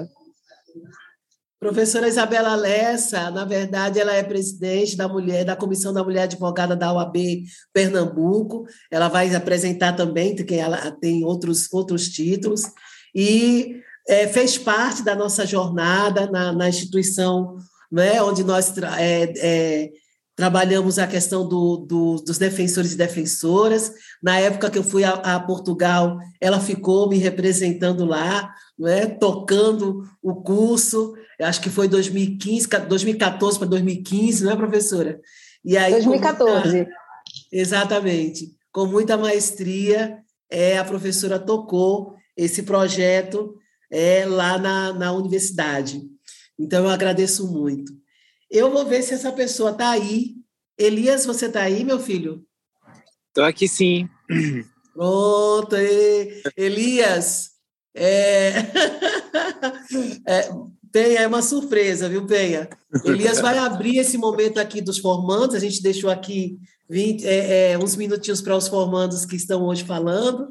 [1.60, 6.76] Professora Isabela Lessa, na verdade, ela é presidente da mulher da Comissão da Mulher Advogada
[6.76, 7.16] da OAB
[7.74, 8.66] Pernambuco.
[8.92, 12.64] Ela vai apresentar também, porque ela tem outros, outros títulos,
[13.16, 17.58] e é, fez parte da nossa jornada na, na instituição
[17.92, 19.90] né, onde nós é, é,
[20.36, 23.94] trabalhamos a questão do, do, dos defensores e defensoras.
[24.22, 30.04] Na época que eu fui a, a, Portugal, ela ficou me representando lá, né, tocando
[30.22, 35.20] o curso acho que foi 2015, 2014 para 2015, não é, professora?
[35.64, 36.76] E aí, 2014.
[36.76, 36.92] Muita,
[37.52, 38.56] exatamente.
[38.72, 40.20] Com muita maestria,
[40.50, 43.56] é, a professora tocou esse projeto
[43.92, 46.02] é, lá na, na universidade.
[46.58, 47.92] Então, eu agradeço muito.
[48.56, 50.36] Eu vou ver se essa pessoa está aí.
[50.78, 52.42] Elias, você está aí, meu filho?
[53.28, 54.08] Estou aqui sim.
[54.94, 55.76] Pronto,
[56.56, 57.50] Elias.
[57.94, 58.52] É...
[60.26, 60.50] é,
[60.90, 62.70] Penha, é uma surpresa, viu, Penha?
[63.04, 66.58] Elias vai abrir esse momento aqui dos formandos, a gente deixou aqui
[66.90, 70.48] 20, é, é, uns minutinhos para os formandos que estão hoje falando,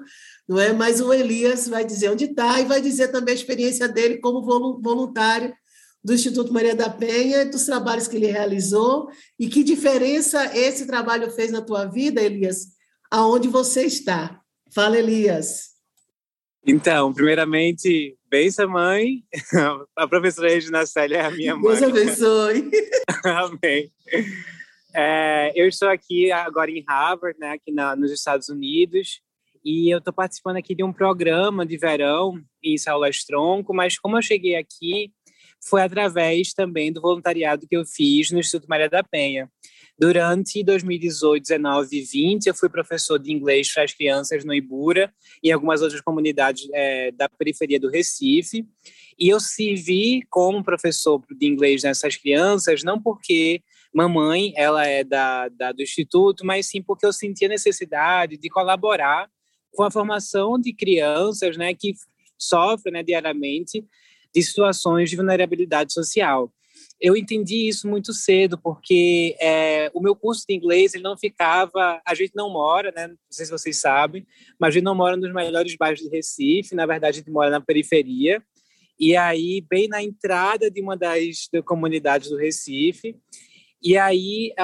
[0.47, 0.75] não é?
[0.75, 4.43] Mas o Elias vai dizer onde está e vai dizer também a experiência dele como
[4.83, 5.55] voluntário
[6.05, 11.31] do Instituto Maria da Penha, dos trabalhos que ele realizou e que diferença esse trabalho
[11.31, 12.67] fez na tua vida, Elias,
[13.11, 14.39] aonde você está.
[14.75, 15.75] Fala, Elias.
[16.67, 19.23] Então, primeiramente, benção, mãe.
[19.97, 21.79] A professora Regina Célia é a minha mãe.
[21.79, 22.71] Deus abençoe.
[23.25, 23.91] Amém.
[24.95, 29.21] É, eu estou aqui agora em Harvard, né, aqui na, nos Estados Unidos,
[29.65, 34.17] e eu estou participando aqui de um programa de verão em aulas tronco, mas como
[34.17, 35.11] eu cheguei aqui,
[35.69, 39.51] foi através também do voluntariado que eu fiz no Instituto Maria da Penha.
[39.99, 45.13] Durante 2018, 19 e 20, eu fui professor de inglês para as crianças no Ibura
[45.43, 48.67] e algumas outras comunidades é, da periferia do Recife.
[49.17, 53.63] E eu servi como professor de inglês nessas crianças, não porque
[53.95, 59.31] mamãe ela é da, da, do instituto, mas sim porque eu sentia necessidade de colaborar
[59.73, 61.95] com a formação de crianças, né, que
[62.37, 63.85] sofrem né, diariamente
[64.35, 66.53] de situações de vulnerabilidade social
[67.01, 72.01] eu entendi isso muito cedo, porque é, o meu curso de inglês ele não ficava.
[72.07, 73.09] A gente não mora, né?
[73.09, 74.27] Não sei se vocês sabem,
[74.59, 76.75] mas a gente não mora nos melhores bairros de Recife.
[76.75, 78.43] Na verdade, a gente mora na periferia.
[78.99, 83.17] E aí, bem na entrada de uma das, comunidades do Recife.
[83.83, 84.55] E aí,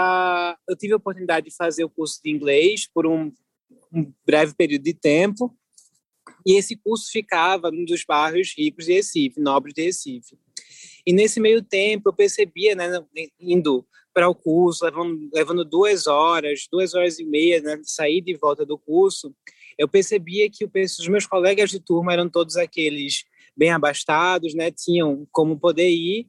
[0.68, 3.30] eu tive a oportunidade de fazer o curso de inglês por um,
[3.92, 5.54] um breve período de tempo.
[6.46, 10.38] E esse curso ficava num dos bairros ricos de Recife, nobres de Recife.
[11.06, 12.86] E nesse meio tempo, eu percebia, né,
[13.38, 18.20] indo para o curso, levando, levando duas horas, duas horas e meia, né, de sair
[18.20, 19.34] de volta do curso,
[19.78, 23.24] eu percebia que os meus colegas de turma eram todos aqueles
[23.56, 26.28] bem abastados, né, tinham como poder ir,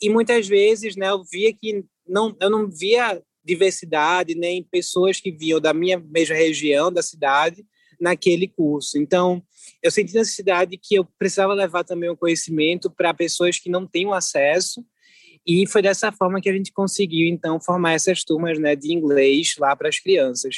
[0.00, 5.30] e muitas vezes, né, eu via que não, eu não via diversidade nem pessoas que
[5.30, 7.64] vinham da minha mesma região da cidade
[8.02, 8.98] naquele curso.
[8.98, 9.42] Então,
[9.82, 14.12] eu senti necessidade que eu precisava levar também o conhecimento para pessoas que não têm
[14.12, 14.84] acesso,
[15.46, 19.54] e foi dessa forma que a gente conseguiu, então, formar essas turmas né, de inglês
[19.58, 20.56] lá para as crianças.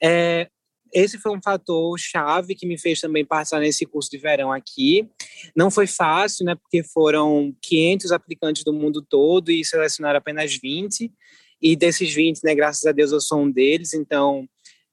[0.00, 0.48] É,
[0.92, 5.08] esse foi um fator chave que me fez também passar nesse curso de verão aqui.
[5.56, 11.10] Não foi fácil, né, porque foram 500 aplicantes do mundo todo e selecionaram apenas 20.
[11.60, 14.48] E desses 20, né, graças a Deus eu sou um deles, então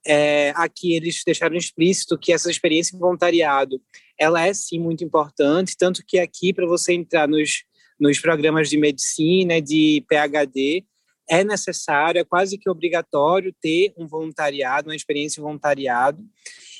[0.10, 3.80] é, aqui eles deixaram explícito que essa experiência de voluntariado
[4.18, 7.64] ela é sim muito importante, tanto que aqui para você entrar nos,
[8.00, 10.84] nos programas de medicina, de PhD,
[11.30, 16.26] é necessário, é quase que obrigatório ter um voluntariado, uma experiência de voluntariado.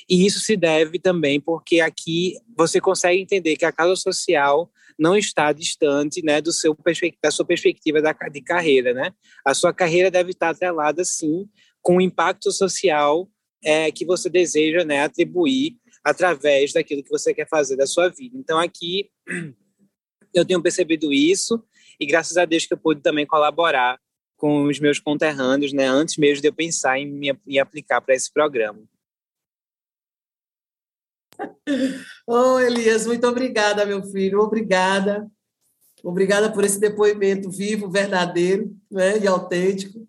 [0.08, 5.16] E isso se deve também porque aqui você consegue entender que a causa social não
[5.16, 6.76] está distante né, do seu
[7.22, 8.92] da sua perspectiva da, de carreira.
[8.92, 9.12] Né?
[9.46, 11.48] A sua carreira deve estar atrelada, sim,
[11.82, 13.28] com o impacto social
[13.64, 18.36] é, que você deseja né, atribuir através daquilo que você quer fazer da sua vida.
[18.36, 19.10] Então, aqui,
[20.34, 21.62] eu tenho percebido isso
[21.98, 23.98] e graças a Deus que eu pude também colaborar
[24.36, 28.14] com os meus conterrâneos, né, antes mesmo de eu pensar em me em aplicar para
[28.14, 28.82] esse programa.
[32.26, 35.28] Oh, Elias, muito obrigada, meu filho, obrigada.
[36.04, 40.06] Obrigada por esse depoimento vivo, verdadeiro né, e autêntico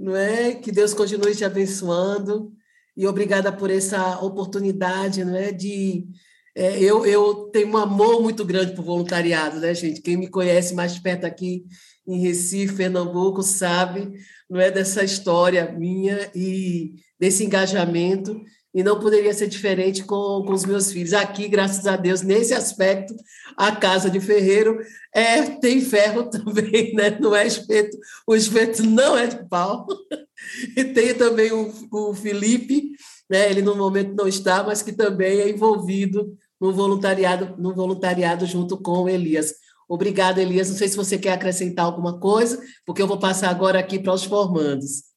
[0.00, 0.54] não é?
[0.54, 2.50] Que Deus continue te abençoando
[2.96, 5.52] e obrigada por essa oportunidade, não é?
[5.52, 6.08] De
[6.56, 10.00] é, eu, eu tenho um amor muito grande por voluntariado, né, gente?
[10.00, 11.64] Quem me conhece mais perto aqui
[12.06, 14.12] em Recife, Pernambuco, sabe,
[14.48, 18.40] não é dessa história minha e desse engajamento
[18.74, 21.12] e não poderia ser diferente com, com os meus filhos.
[21.12, 23.14] Aqui, graças a Deus, nesse aspecto,
[23.56, 24.78] a casa de ferreiro
[25.14, 27.18] é, tem ferro também, né?
[27.20, 29.86] não é espeto, o espeto não é de pau.
[30.74, 32.92] E tem também o, o Felipe,
[33.28, 33.50] né?
[33.50, 38.78] ele no momento não está, mas que também é envolvido no voluntariado, no voluntariado junto
[38.78, 39.52] com o Elias.
[39.86, 40.70] Obrigada, Elias.
[40.70, 44.14] Não sei se você quer acrescentar alguma coisa, porque eu vou passar agora aqui para
[44.14, 45.09] os formandos.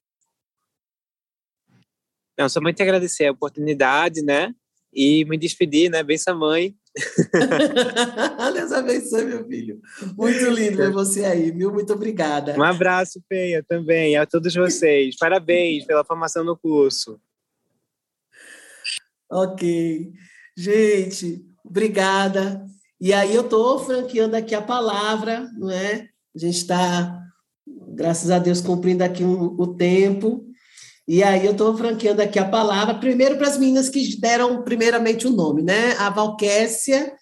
[2.38, 4.54] Não, somente agradecer a oportunidade, né?
[4.94, 6.04] E me despedir, né?
[6.04, 6.76] Benção, mãe.
[8.54, 9.82] Deus abençoe, meu filho.
[10.16, 11.72] Muito lindo ver você aí, viu?
[11.72, 12.56] Muito obrigada.
[12.58, 15.16] Um abraço, Penha, também, a todos vocês.
[15.18, 17.20] Parabéns pela formação no curso.
[19.30, 20.12] Ok.
[20.56, 22.64] Gente, obrigada.
[23.02, 26.08] E aí eu estou franqueando aqui a palavra, não é?
[26.36, 27.20] A gente está,
[27.96, 30.46] graças a Deus, cumprindo aqui um, o tempo.
[31.08, 35.28] E aí eu estou franqueando aqui a palavra, primeiro para as meninas que deram primeiramente
[35.28, 35.94] o nome, né?
[35.98, 37.14] A Valquécia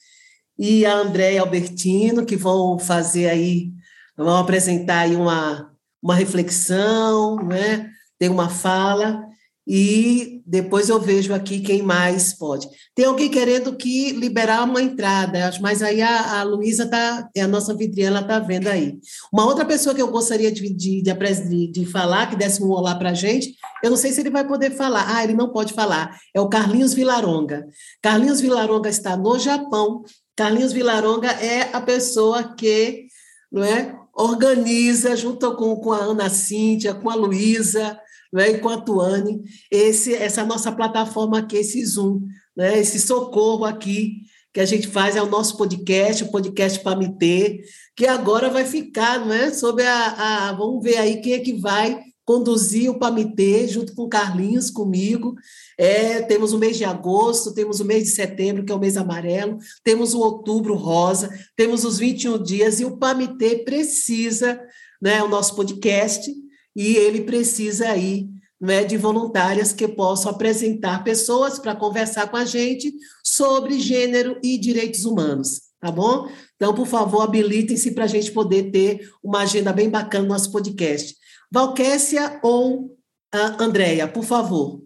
[0.57, 3.71] e a Andréia Albertino, que vão fazer aí,
[4.15, 7.89] vão apresentar aí uma, uma reflexão, né?
[8.19, 9.25] Tem uma fala
[9.65, 12.67] e depois eu vejo aqui quem mais pode.
[12.93, 17.47] Tem alguém querendo que liberar uma entrada, mas aí a, a Luísa tá, é a
[17.47, 18.99] nossa anfitriã, ela está vendo aí.
[19.31, 22.95] Uma outra pessoa que eu gostaria de, de, de, de falar, que desse um olá
[22.95, 25.15] para a gente, eu não sei se ele vai poder falar.
[25.15, 26.19] Ah, ele não pode falar.
[26.35, 27.65] É o Carlinhos Vilaronga.
[28.01, 30.03] Carlinhos Vilaronga está no Japão.
[30.35, 33.05] Carlinhos Vilaronga é a pessoa que
[33.49, 37.97] não é, organiza, junto com, com a Ana Cíntia, com a Luísa,
[38.31, 42.21] né, a Tuane, esse, essa nossa plataforma aqui, esse Zoom,
[42.55, 44.21] né, esse socorro aqui
[44.53, 47.61] que a gente faz é o nosso podcast, o podcast Pamitê,
[47.95, 49.53] que agora vai ficar, não é?
[49.53, 54.09] Sobre a, a, Vamos ver aí quem é que vai conduzir o Pamitê, junto com
[54.09, 55.35] Carlinhos, comigo.
[55.77, 58.97] É, temos o mês de agosto, temos o mês de setembro, que é o mês
[58.97, 64.61] amarelo, temos o outubro rosa, temos os 21 dias, e o Pamitê precisa,
[65.01, 66.31] né, o nosso podcast,
[66.75, 72.45] e ele precisa aí né, de voluntárias que possam apresentar pessoas para conversar com a
[72.45, 72.93] gente
[73.23, 76.29] sobre gênero e direitos humanos, tá bom?
[76.55, 80.51] Então, por favor, habilitem-se para a gente poder ter uma agenda bem bacana no nosso
[80.51, 81.15] podcast.
[81.51, 84.83] Valquécia ou uh, Andréia, por favor.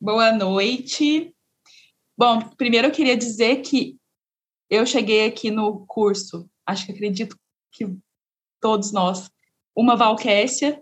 [0.00, 1.34] Boa noite.
[2.16, 3.98] Bom, primeiro eu queria dizer que
[4.70, 7.36] eu cheguei aqui no curso, acho que acredito
[7.72, 7.96] que
[8.60, 9.28] todos nós,
[9.76, 10.80] uma Valquécia,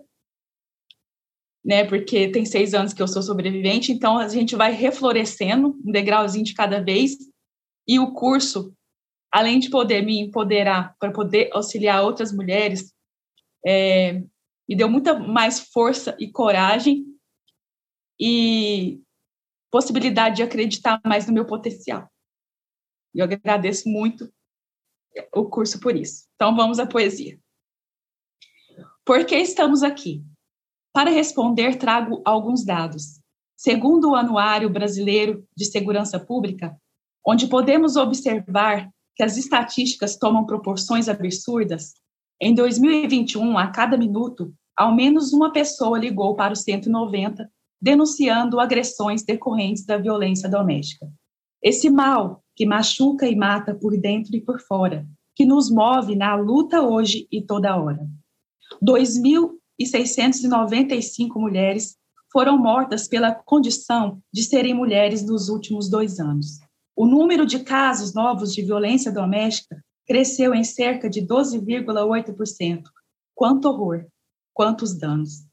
[1.65, 5.91] né, porque tem seis anos que eu sou sobrevivente, então a gente vai reflorescendo um
[5.91, 7.17] degrauzinho de cada vez,
[7.87, 8.71] e o curso,
[9.31, 12.93] além de poder me empoderar para poder auxiliar outras mulheres,
[13.65, 14.23] é,
[14.69, 17.03] me deu muita mais força e coragem
[18.19, 19.01] e
[19.71, 22.07] possibilidade de acreditar mais no meu potencial.
[23.13, 24.31] Eu agradeço muito
[25.33, 26.27] o curso por isso.
[26.35, 27.39] Então vamos à poesia.
[29.03, 30.23] Por que estamos aqui?
[30.95, 33.19] Para responder, trago alguns dados.
[33.57, 36.73] Segundo o Anuário Brasileiro de Segurança Pública,
[37.27, 41.95] onde podemos observar que as estatísticas tomam proporções absurdas,
[42.41, 49.21] em 2021, a cada minuto, ao menos uma pessoa ligou para o 190 denunciando agressões
[49.21, 51.11] decorrentes da violência doméstica.
[51.61, 56.37] Esse mal que machuca e mata por dentro e por fora, que nos move na
[56.37, 58.07] luta hoje e toda hora.
[59.81, 61.97] 2.695 mulheres
[62.31, 66.59] foram mortas pela condição de serem mulheres nos últimos dois anos.
[66.95, 72.83] O número de casos novos de violência doméstica cresceu em cerca de 12,8%.
[73.33, 74.05] Quanto horror,
[74.53, 75.45] quantos danos.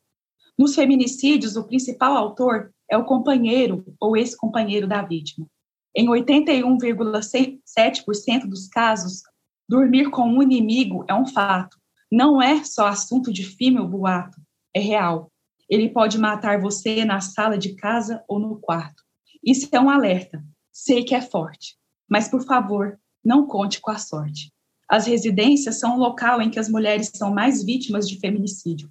[0.57, 5.49] Nos feminicídios, o principal autor é o companheiro ou ex-companheiro da vítima.
[5.95, 9.23] Em 81,7% dos casos,
[9.69, 11.77] dormir com um inimigo é um fato.
[12.13, 14.39] Não é só assunto de filme ou boato,
[14.75, 15.33] é real.
[15.67, 19.03] Ele pode matar você na sala de casa ou no quarto.
[19.43, 20.45] Isso é um alerta.
[20.71, 21.75] Sei que é forte,
[22.07, 24.53] mas por favor, não conte com a sorte.
[24.87, 28.91] As residências são o local em que as mulheres são mais vítimas de feminicídio.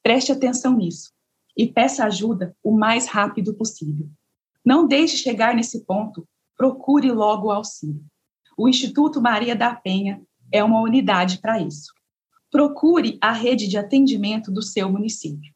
[0.00, 1.10] Preste atenção nisso
[1.56, 4.08] e peça ajuda o mais rápido possível.
[4.64, 6.24] Não deixe chegar nesse ponto,
[6.56, 8.04] procure logo o auxílio.
[8.56, 11.92] O Instituto Maria da Penha é uma unidade para isso.
[12.52, 15.54] Procure a rede de atendimento do seu município.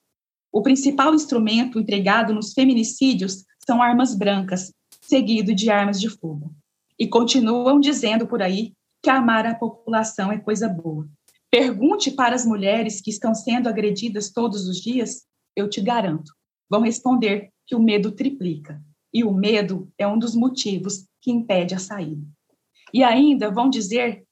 [0.50, 4.72] O principal instrumento empregado nos feminicídios são armas brancas,
[5.02, 6.54] seguido de armas de fogo.
[6.98, 8.72] E continuam dizendo por aí
[9.02, 11.06] que amar a população é coisa boa.
[11.50, 16.32] Pergunte para as mulheres que estão sendo agredidas todos os dias, eu te garanto,
[16.66, 18.82] vão responder que o medo triplica.
[19.12, 22.26] E o medo é um dos motivos que impede a saída.
[22.90, 24.24] E ainda vão dizer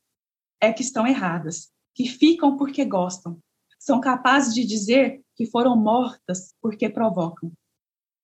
[0.59, 3.39] é que estão erradas, que ficam porque gostam.
[3.79, 7.53] São capazes de dizer que foram mortas porque provocam,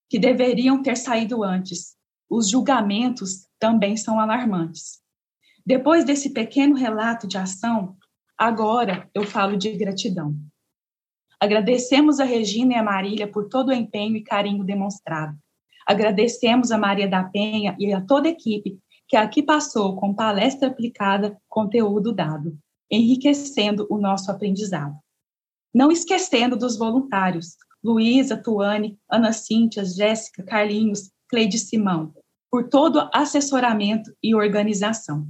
[0.09, 1.97] que deveriam ter saído antes.
[2.29, 5.01] Os julgamentos também são alarmantes.
[5.64, 7.97] Depois desse pequeno relato de ação,
[8.37, 10.35] agora eu falo de gratidão.
[11.39, 15.37] Agradecemos a Regina e a Marília por todo o empenho e carinho demonstrado.
[15.87, 20.68] Agradecemos a Maria da Penha e a toda a equipe que aqui passou com palestra
[20.68, 22.57] aplicada, conteúdo dado,
[22.91, 24.95] enriquecendo o nosso aprendizado.
[25.72, 32.12] Não esquecendo dos voluntários, Luísa, Tuane, Ana Cíntia, Jéssica, Carlinhos, Cleide Simão,
[32.51, 35.26] por todo assessoramento e organização.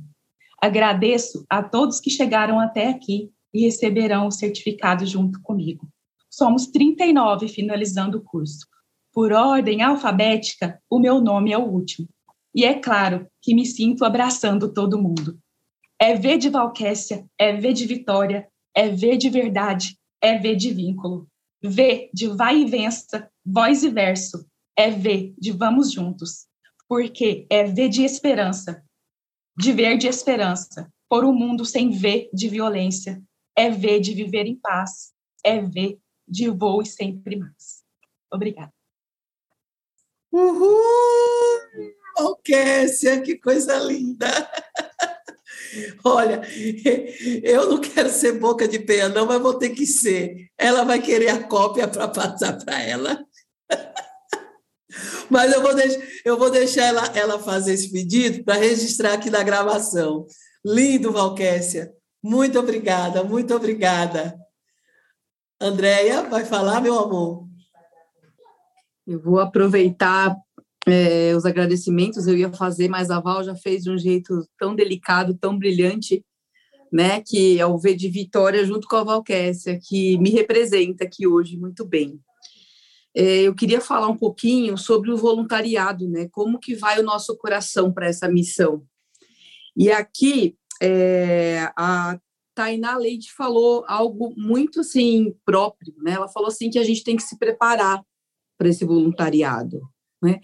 [0.60, 5.88] Agradeço a todos que chegaram até aqui e receberão o certificado junto comigo.
[6.30, 8.66] Somos 39 finalizando o curso.
[9.12, 12.08] Por ordem alfabética, o meu nome é o último.
[12.54, 15.38] E é claro que me sinto abraçando todo mundo.
[16.00, 20.72] É V de Valquécia, é V de Vitória, é V de verdade, é V de
[20.72, 21.28] vínculo.
[21.62, 24.46] V de vai e vença, voz e verso.
[24.74, 26.46] É V de vamos juntos.
[26.88, 28.82] Porque é V de esperança,
[29.56, 33.22] de ver de esperança, por um mundo sem ver de violência,
[33.54, 35.12] é ver de viver em paz,
[35.44, 37.84] é ver de voo e sempre mais.
[38.32, 38.72] Obrigada.
[40.32, 40.70] Uhul!
[42.18, 44.28] Oh, Kessia, que coisa linda!
[46.04, 46.42] Olha,
[47.42, 50.48] eu não quero ser boca de peia, não, mas vou ter que ser.
[50.58, 53.24] Ela vai querer a cópia para passar para ela.
[55.30, 59.30] Mas eu vou, deixar, eu vou deixar ela, ela fazer esse pedido para registrar aqui
[59.30, 60.26] na gravação.
[60.64, 61.92] Lindo, Valquécia.
[62.20, 64.36] Muito obrigada, muito obrigada.
[65.60, 67.46] Andréia, vai falar, meu amor?
[69.06, 70.36] Eu vou aproveitar
[70.90, 74.74] é, os agradecimentos, eu ia fazer, mas a Val já fez de um jeito tão
[74.74, 76.24] delicado, tão brilhante,
[76.92, 81.26] né, que é o V de Vitória junto com a Valquécia, que me representa aqui
[81.26, 82.20] hoje muito bem.
[83.14, 86.28] É, eu queria falar um pouquinho sobre o voluntariado, né?
[86.30, 88.84] Como que vai o nosso coração para essa missão?
[89.76, 92.18] E aqui é, a
[92.54, 96.12] Tainá Leite falou algo muito assim próprio, né?
[96.12, 98.00] Ela falou assim que a gente tem que se preparar
[98.56, 99.80] para esse voluntariado,
[100.22, 100.40] né?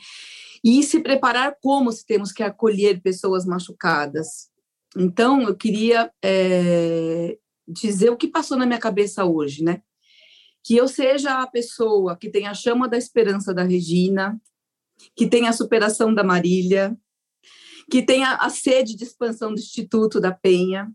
[0.64, 4.48] E se preparar como se temos que acolher pessoas machucadas.
[4.96, 7.36] Então, eu queria é,
[7.68, 9.82] dizer o que passou na minha cabeça hoje, né?
[10.64, 14.40] Que eu seja a pessoa que tem a chama da esperança da Regina,
[15.14, 16.96] que tem a superação da Marília,
[17.90, 20.90] que tem a, a sede de expansão do Instituto da Penha,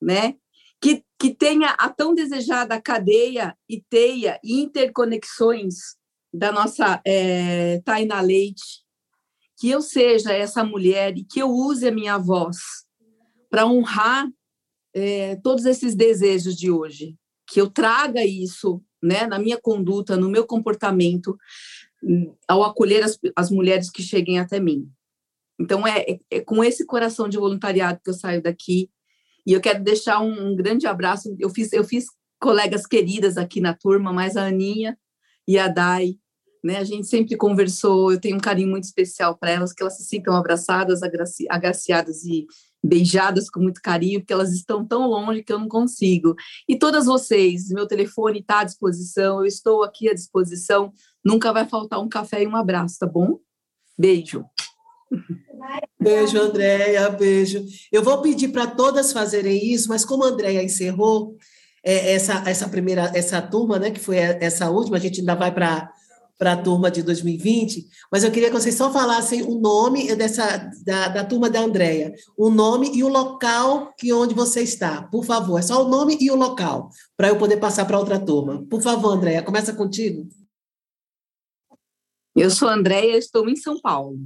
[0.00, 0.34] né?
[0.80, 5.96] Que, que tenha a tão desejada cadeia e teia e interconexões
[6.34, 8.82] da nossa é, Taina Leite,
[9.56, 12.56] que eu seja essa mulher e que eu use a minha voz
[13.48, 14.28] para honrar
[14.92, 17.16] é, todos esses desejos de hoje,
[17.46, 21.38] que eu traga isso né, na minha conduta, no meu comportamento,
[22.48, 24.90] ao acolher as, as mulheres que cheguem até mim.
[25.58, 28.90] Então, é, é, é, com esse coração de voluntariado que eu saio daqui,
[29.46, 31.34] e eu quero deixar um, um grande abraço.
[31.38, 32.06] Eu fiz, eu fiz
[32.40, 34.98] colegas queridas aqui na turma, mais a Aninha
[35.46, 36.18] e a Dai,
[36.64, 36.78] né?
[36.78, 40.04] A gente sempre conversou, eu tenho um carinho muito especial para elas, que elas se
[40.04, 42.46] sintam abraçadas, agraci agraciadas e
[42.82, 46.34] beijadas com muito carinho, porque elas estão tão longe que eu não consigo.
[46.68, 50.92] E todas vocês, meu telefone está à disposição, eu estou aqui à disposição,
[51.24, 53.38] nunca vai faltar um café e um abraço, tá bom?
[53.96, 54.44] Beijo.
[56.00, 57.64] Beijo, Andréia, beijo.
[57.92, 61.36] Eu vou pedir para todas fazerem isso, mas como a Andréia encerrou
[61.84, 65.52] é, essa, essa primeira, essa turma, né, que foi essa última, a gente ainda vai
[65.52, 65.92] para
[66.44, 70.70] para a turma de 2020, mas eu queria que vocês só falassem o nome dessa
[70.84, 75.24] da, da turma da Andréia, o nome e o local que onde você está, por
[75.24, 75.58] favor.
[75.58, 78.62] É só o nome e o local, para eu poder passar para outra turma.
[78.68, 80.28] Por favor, Andréia, começa contigo.
[82.36, 84.18] Eu sou Andréia, estou em São Paulo.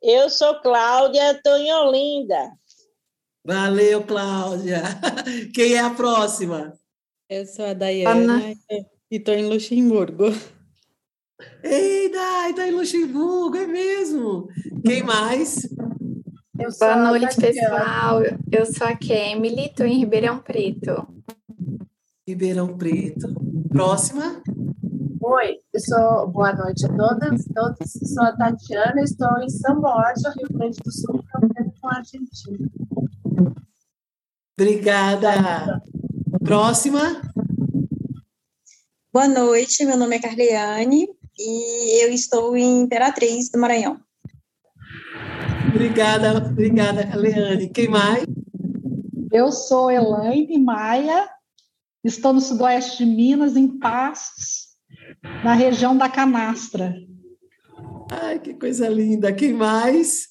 [0.00, 2.52] Eu sou Cláudia, estou em Olinda.
[3.44, 4.82] Valeu, Cláudia.
[5.52, 6.78] Quem é a próxima?
[7.28, 8.34] Eu sou a Daiana.
[8.34, 8.93] Ana.
[9.14, 10.24] E estou em Luxemburgo.
[11.62, 14.48] Eita, está em Luxemburgo, é mesmo.
[14.84, 15.68] Quem mais?
[16.80, 18.22] Boa noite, pessoal.
[18.50, 21.06] Eu sou a Kemily, estou em Ribeirão Preto.
[22.26, 23.32] Ribeirão Preto.
[23.68, 24.42] Próxima?
[25.20, 26.26] Oi, eu sou.
[26.26, 27.92] Boa noite a todas, todos.
[28.12, 31.24] Sou a Tatiana, estou em São Borja, Rio Grande do Sul,
[31.80, 32.68] com a Argentina.
[34.58, 35.80] Obrigada.
[36.42, 37.22] Próxima?
[39.14, 41.08] Boa noite, meu nome é Carliane
[41.38, 44.00] e eu estou em Imperatriz do Maranhão.
[45.68, 47.70] Obrigada, obrigada, Carliane.
[47.70, 48.24] Quem mais?
[49.30, 51.30] Eu sou Elaine Maia,
[52.02, 54.70] estou no sudoeste de Minas, em Passos,
[55.44, 56.92] na região da Canastra.
[58.10, 59.32] Ai, que coisa linda.
[59.32, 60.26] Quem mais?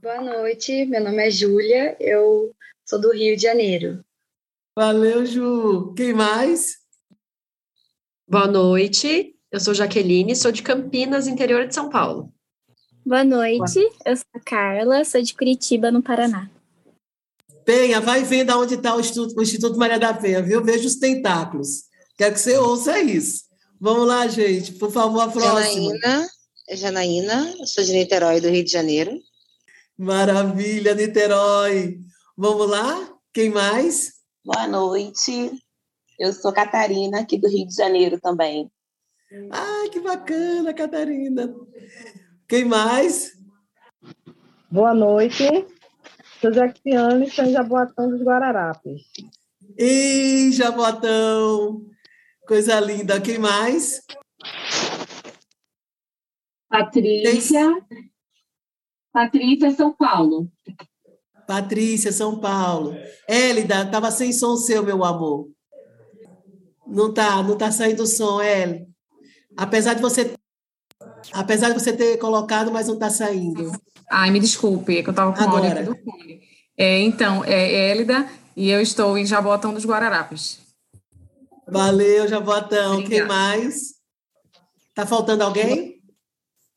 [0.00, 2.54] Boa noite, meu nome é Júlia, eu
[2.86, 4.02] sou do Rio de Janeiro.
[4.74, 5.92] Valeu, Ju.
[5.94, 6.85] Quem mais?
[8.28, 12.32] Boa noite, eu sou Jaqueline, sou de Campinas, interior de São Paulo.
[13.04, 16.50] Boa noite, eu sou a Carla, sou de Curitiba, no Paraná.
[17.64, 20.60] Penha, vai vendo aonde está o Instituto, o Instituto Maria da Penha, viu?
[20.64, 21.84] Veja os tentáculos.
[22.18, 23.44] Quero que você ouça isso.
[23.80, 25.62] Vamos lá, gente, por favor, a próxima.
[25.62, 26.28] Janaína,
[26.72, 29.20] Janaína, sou de Niterói, do Rio de Janeiro.
[29.96, 32.00] Maravilha, Niterói.
[32.36, 33.08] Vamos lá?
[33.32, 34.14] Quem mais?
[34.44, 35.52] Boa noite,
[36.18, 38.70] eu sou Catarina, aqui do Rio de Janeiro também.
[39.50, 41.54] Ah, que bacana, Catarina.
[42.48, 43.32] Quem mais?
[44.70, 45.44] Boa noite.
[46.40, 49.02] Sou Jaquiane, sou em Jaboatão dos Guararapes.
[49.76, 51.86] Ei, Jaboatão!
[52.46, 53.20] Coisa linda.
[53.20, 54.02] Quem mais?
[56.68, 57.66] Patrícia.
[59.12, 60.48] Patrícia, São Paulo.
[61.46, 62.94] Patrícia, São Paulo.
[63.26, 65.48] Élida, estava sem som seu, meu amor.
[66.86, 68.86] Não tá, não tá saindo o som, Eli.
[69.56, 70.34] Apesar de você
[71.32, 73.72] apesar de você ter colocado, mas não tá saindo.
[74.10, 75.62] Ai, me desculpe, é que eu estava com Agora.
[75.62, 76.40] o áudio do fone.
[76.76, 80.60] É, então, é Élida e eu estou em Jabotão dos Guararapes.
[81.66, 82.98] Valeu, Jabotão.
[82.98, 83.16] Obrigada.
[83.16, 83.94] Quem mais?
[84.94, 85.96] Tá faltando alguém?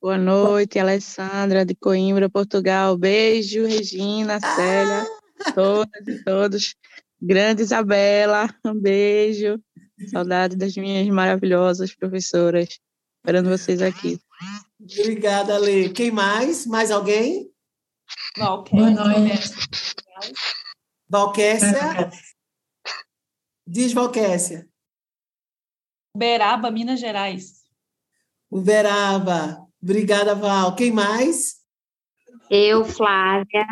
[0.02, 2.96] Boa noite, Alessandra de Coimbra, Portugal.
[2.96, 5.06] Beijo, Regina, Célia,
[5.44, 5.52] ah!
[5.52, 6.74] todas e todos.
[7.20, 9.60] Grande Isabela, um beijo.
[10.08, 12.80] Saudade das minhas maravilhosas professoras.
[13.18, 14.18] Esperando vocês aqui.
[14.80, 15.90] Obrigada, Lê.
[15.90, 16.66] Quem mais?
[16.66, 17.52] Mais alguém?
[18.36, 19.50] Boa noite.
[21.08, 22.10] Valquécia.
[23.66, 24.68] Diz, Valquécia.
[26.14, 27.64] Uberaba, Minas Gerais.
[28.50, 29.66] Uberaba.
[29.82, 30.74] Obrigada, Val.
[30.74, 31.60] Quem mais?
[32.50, 33.66] Eu, Flávia.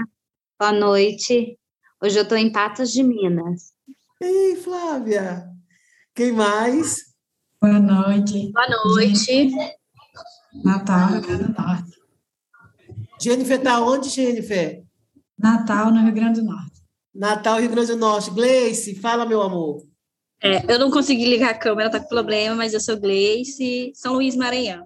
[0.58, 1.58] Boa noite.
[2.02, 3.72] Hoje eu estou em Patos de Minas.
[4.20, 5.57] Ei, Flávia.
[6.18, 7.14] Quem mais?
[7.62, 8.50] Boa noite.
[8.50, 9.52] Boa noite.
[10.64, 11.96] Natália, do Norte.
[13.22, 14.82] Jennifer está onde, Jennifer?
[15.38, 16.82] Natal, no Rio Grande do Norte.
[17.14, 18.32] Natal, Rio Grande do Norte.
[18.32, 19.86] Gleice, fala, meu amor.
[20.42, 24.14] É, eu não consegui ligar a câmera, tá com problema, mas eu sou Gleice, São
[24.14, 24.84] Luís Maranhão.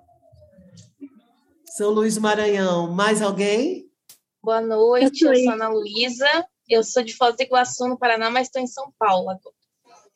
[1.65, 2.93] São Luís Maranhão.
[2.93, 3.87] Mais alguém?
[4.43, 8.29] Boa noite, eu, eu sou Ana Luísa, eu sou de Foz do Iguaçu, no Paraná,
[8.29, 9.62] mas estou em São Paulo agora.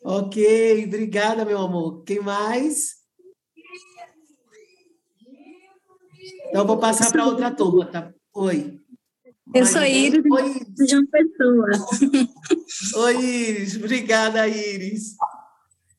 [0.02, 2.04] Ok, obrigada, meu amor.
[2.04, 2.96] Quem mais?
[6.48, 8.12] Então, vou passar para outra turma, tá?
[8.34, 8.78] Oi.
[9.54, 10.64] Eu sou Iris, Oi.
[10.68, 11.68] de João Pessoa.
[13.06, 13.76] Oi, Iris.
[13.76, 15.16] Obrigada, Iris.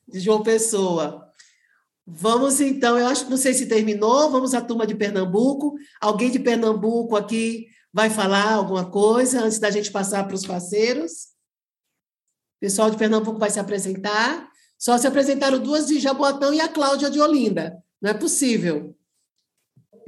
[0.06, 1.28] De João Pessoa.
[2.06, 5.74] Vamos então, eu acho, não sei se terminou, vamos à turma de Pernambuco.
[6.00, 11.28] Alguém de Pernambuco aqui vai falar alguma coisa antes da gente passar para os parceiros?
[12.58, 14.50] O pessoal de Pernambuco vai se apresentar.
[14.76, 17.80] Só se apresentaram duas de Jaboatão e a Cláudia de Olinda.
[18.02, 18.96] Não é possível.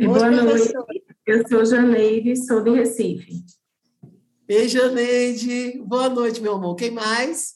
[0.00, 0.72] Boa noite.
[1.24, 3.44] Eu sou Janeide, sou de Recife.
[4.48, 5.80] Ei, Janeide.
[5.84, 6.74] Boa noite, meu amor.
[6.74, 7.54] Quem mais?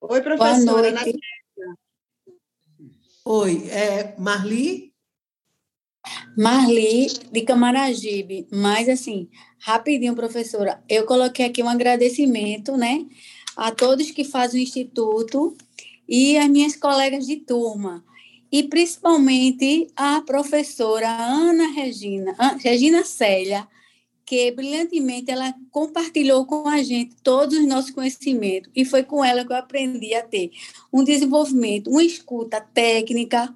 [0.00, 0.90] Oi, professora.
[0.90, 1.20] Boa noite.
[3.24, 4.92] Oi, é Marli?
[6.36, 8.48] Marli, de Camaragibe.
[8.50, 9.28] Mas, assim,
[9.60, 13.06] rapidinho, professora, eu coloquei aqui um agradecimento, né,
[13.60, 15.54] a todos que fazem o Instituto
[16.08, 18.02] e as minhas colegas de turma
[18.50, 23.68] e principalmente a professora Ana Regina, Regina Célia,
[24.24, 29.44] que brilhantemente ela compartilhou com a gente todos os nossos conhecimentos e foi com ela
[29.44, 30.52] que eu aprendi a ter
[30.90, 33.54] um desenvolvimento, uma escuta técnica,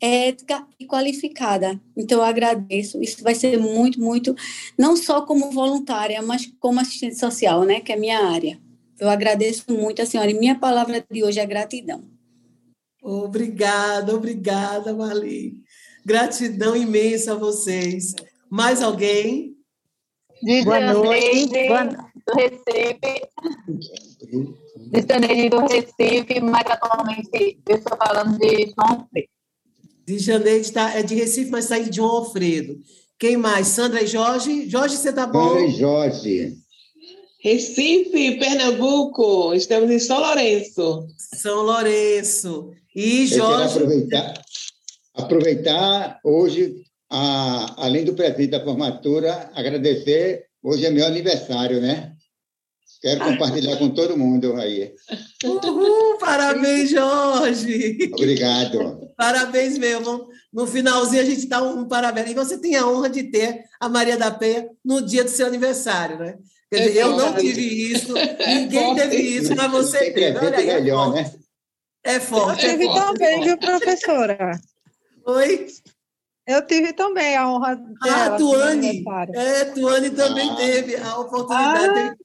[0.00, 1.80] ética e qualificada.
[1.96, 3.02] Então eu agradeço.
[3.02, 4.36] Isso vai ser muito, muito
[4.78, 8.60] não só como voluntária, mas como assistente social, né, que é a minha área.
[9.02, 12.04] Eu agradeço muito a senhora e minha palavra de hoje é gratidão.
[13.02, 15.54] Obrigada, obrigada, Marli.
[16.06, 18.14] Gratidão imensa a vocês.
[18.48, 19.56] Mais alguém?
[20.62, 21.66] Boa noite.
[21.66, 22.12] Boa noite.
[22.24, 23.28] Do Recife.
[24.76, 29.28] De do Recife, mas atualmente eu estou falando de João Alfredo.
[30.06, 32.78] De Janeiro tá, é de Recife, mas está de João Alfredo.
[33.18, 33.66] Quem mais?
[33.66, 34.70] Sandra e Jorge?
[34.70, 35.48] Jorge, você está bom?
[35.48, 36.61] Sandra e Jorge.
[37.42, 39.52] Recife, Pernambuco.
[39.52, 41.08] Estamos em São Lourenço.
[41.18, 42.70] São Lourenço.
[42.94, 43.78] E Jorge.
[43.78, 44.42] aproveitar,
[45.12, 50.44] aproveitar hoje, a, além do presente da formatura, agradecer.
[50.62, 52.12] Hoje é meu aniversário, né?
[53.00, 54.92] Quero compartilhar com todo mundo aí.
[55.42, 58.08] Uhul, parabéns, Jorge!
[58.12, 59.10] Obrigado.
[59.16, 60.28] Parabéns mesmo.
[60.52, 62.30] No finalzinho a gente dá um parabéns.
[62.30, 65.48] E você tem a honra de ter a Maria da Penha no dia do seu
[65.48, 66.38] aniversário, né?
[66.72, 68.14] Quer dizer, é eu não tive isso,
[68.48, 70.38] ninguém teve isso, mas você teve.
[70.38, 71.30] Olha aí, melhor, né?
[72.02, 72.64] É forte.
[72.64, 74.60] Eu tive é forte, também, viu, professora?
[75.26, 75.66] Oi?
[76.46, 79.04] Eu tive também a honra de Ah, Tuane.
[79.34, 80.56] É, Tuane também ah.
[80.56, 82.16] teve a oportunidade ah.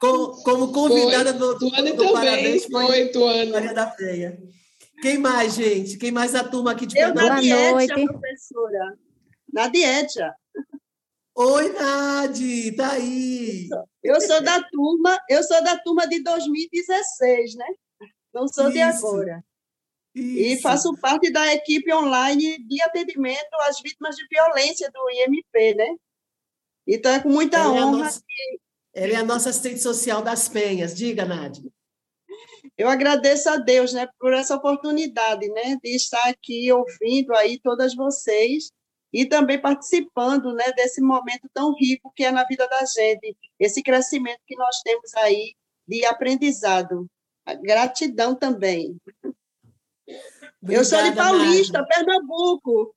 [0.00, 1.38] como, como convidada foi.
[1.38, 2.12] do, do, Tuane do também.
[2.14, 2.64] Parabéns.
[2.64, 3.52] Foi, Tuane.
[3.52, 4.42] Maria da Feia.
[5.02, 5.98] Quem mais, gente?
[5.98, 8.06] Quem mais da turma aqui de Eu, Boa noite.
[8.06, 8.98] professora.
[9.52, 10.34] Nadietia.
[11.36, 13.68] Oi, Nadi, tá aí.
[14.04, 17.66] Eu sou da turma, eu sou da turma de 2016, né?
[18.32, 18.72] Não sou Isso.
[18.72, 19.44] de agora.
[20.14, 20.38] Isso.
[20.38, 25.96] E faço parte da equipe online de atendimento às vítimas de violência do IMP, né?
[26.86, 27.98] Então é com muita ela honra.
[27.98, 28.60] É nossa, que...
[28.94, 30.94] Ela é a nossa assistente social das Penhas.
[30.94, 31.64] Diga, Nádia.
[32.78, 37.94] Eu agradeço a Deus, né, por essa oportunidade, né, de estar aqui ouvindo aí todas
[37.94, 38.70] vocês
[39.14, 43.80] e também participando, né, desse momento tão rico que é na vida da gente, esse
[43.80, 45.54] crescimento que nós temos aí
[45.86, 47.08] de aprendizado.
[47.62, 48.96] Gratidão também.
[50.60, 51.96] Obrigada, eu sou de Paulista, Nádia.
[51.96, 52.96] Pernambuco.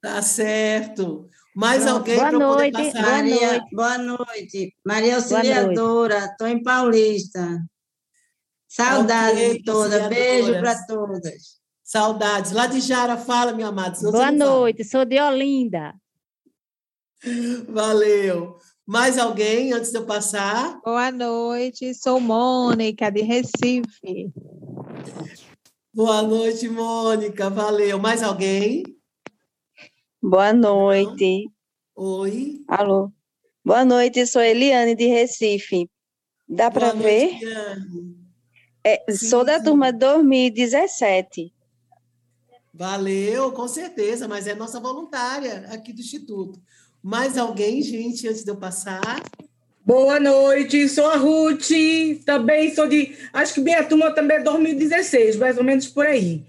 [0.00, 1.28] Tá certo.
[1.54, 1.96] Mais Pronto.
[1.98, 3.02] alguém para poder passar?
[3.02, 4.74] Maria, boa noite.
[4.82, 7.62] Maria Auxiliadora, estou em Paulista.
[8.66, 10.08] Saudades okay, de todas.
[10.08, 11.57] Beijo para todas.
[11.88, 12.52] Saudades.
[12.52, 13.98] Lá de Jara, fala, minha amada.
[14.12, 15.94] Boa noite, sou de Olinda.
[17.66, 18.58] Valeu.
[18.86, 20.78] Mais alguém antes de eu passar?
[20.84, 24.30] Boa noite, sou Mônica, de Recife.
[25.94, 27.48] Boa noite, Mônica.
[27.48, 27.98] Valeu.
[27.98, 28.82] Mais alguém?
[30.22, 31.50] Boa noite.
[31.96, 32.64] Oi.
[32.68, 33.10] Alô.
[33.64, 35.88] Boa noite, sou Eliane de Recife.
[36.46, 37.38] Dá para ver?
[38.84, 41.56] É, sou da turma 2017.
[42.78, 46.60] Valeu, com certeza, mas é nossa voluntária aqui do Instituto.
[47.02, 49.20] Mais alguém, gente, antes de eu passar?
[49.84, 51.70] Boa noite, sou a Ruth,
[52.24, 53.16] também sou de.
[53.32, 56.46] Acho que minha turma também é 2016, mais ou menos por aí.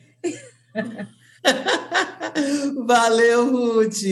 [2.86, 4.04] Valeu, Ruth.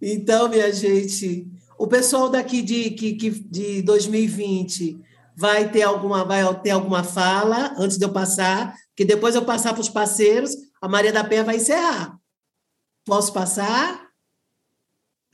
[0.00, 1.46] Então, minha gente,
[1.76, 4.98] O pessoal daqui de, que, que, de 2020
[5.36, 9.72] vai ter alguma vai ter alguma fala antes de eu passar, que depois eu passar
[9.72, 12.18] para os parceiros, a Maria da Penha vai encerrar.
[13.04, 14.10] Posso passar?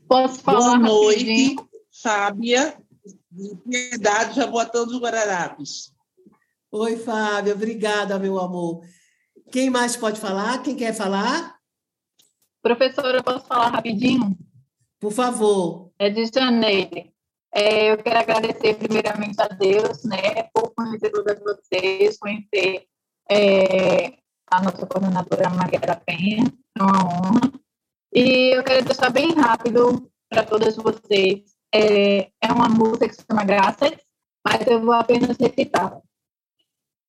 [0.08, 1.56] Posso falar Boa noite?
[2.02, 2.80] Fábia,
[3.30, 5.92] de Piedade, Jaboatão dos Guararapes.
[6.70, 8.82] Oi, Fábia, obrigada, meu amor.
[9.50, 10.62] Quem mais pode falar?
[10.62, 11.58] Quem quer falar?
[12.62, 14.36] Professora, eu posso falar rapidinho?
[15.00, 15.90] Por favor.
[15.98, 17.10] É de Janeiro.
[17.54, 22.86] É, eu quero agradecer primeiramente a Deus, né, por conhecer todas vocês, conhecer
[23.30, 24.18] é,
[24.50, 26.44] a nossa coordenadora Maria Penha,
[26.76, 27.52] é uma honra.
[28.14, 31.56] E eu quero deixar bem rápido para todas vocês.
[31.72, 33.96] É, é uma música que se chama Graças,
[34.46, 36.00] mas eu vou apenas recitar.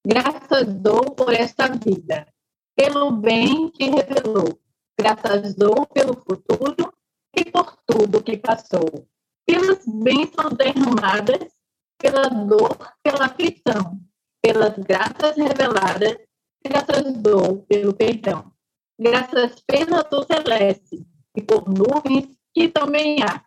[0.05, 2.27] Graças dou por esta vida,
[2.75, 4.59] pelo bem que revelou.
[4.99, 6.93] Graças dou pelo futuro
[7.35, 9.07] e por tudo que passou
[9.45, 11.51] pelas bênçãos derramadas,
[11.97, 13.99] pela dor, pela aflição,
[14.41, 16.17] pelas graças reveladas,
[16.63, 18.51] graças dou pelo perdão,
[18.99, 23.43] graças pela azul celeste e por nuvens que também há,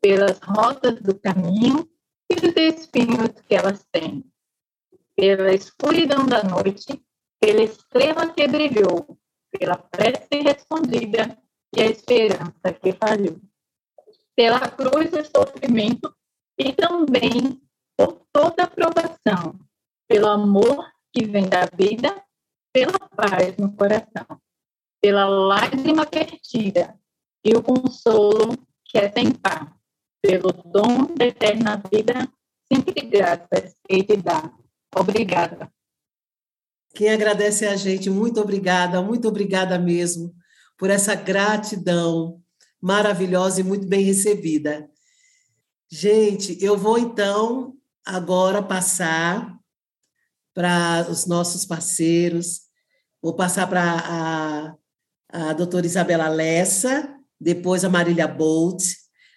[0.00, 1.88] pelas rotas do caminho
[2.30, 4.24] e dos espinhos que elas têm,
[5.16, 7.02] pela escuridão da noite,
[7.40, 9.18] pela estrela que brilhou,
[9.50, 11.38] pela prece respondida
[11.74, 13.40] e a esperança que falhou.
[14.36, 16.14] Pela cruz do sofrimento
[16.58, 17.60] e também
[17.96, 19.58] por toda a provação,
[20.08, 22.22] pelo amor que vem da vida,
[22.72, 24.26] pela paz no coração,
[25.00, 26.98] pela lágrima perdida
[27.44, 29.76] e o consolo que é sem par,
[30.22, 32.28] pelo dom da eterna vida,
[32.72, 34.52] sempre graças e te dá.
[34.96, 35.70] Obrigada.
[36.94, 40.32] Quem agradece é a gente, muito obrigada, muito obrigada mesmo
[40.78, 42.40] por essa gratidão
[42.80, 44.88] maravilhosa e muito bem recebida.
[45.90, 47.74] Gente, eu vou então
[48.06, 49.58] agora passar
[50.54, 52.60] para os nossos parceiros.
[53.20, 58.82] Vou passar para a, a doutora Isabela Lessa, depois a Marília Bolt,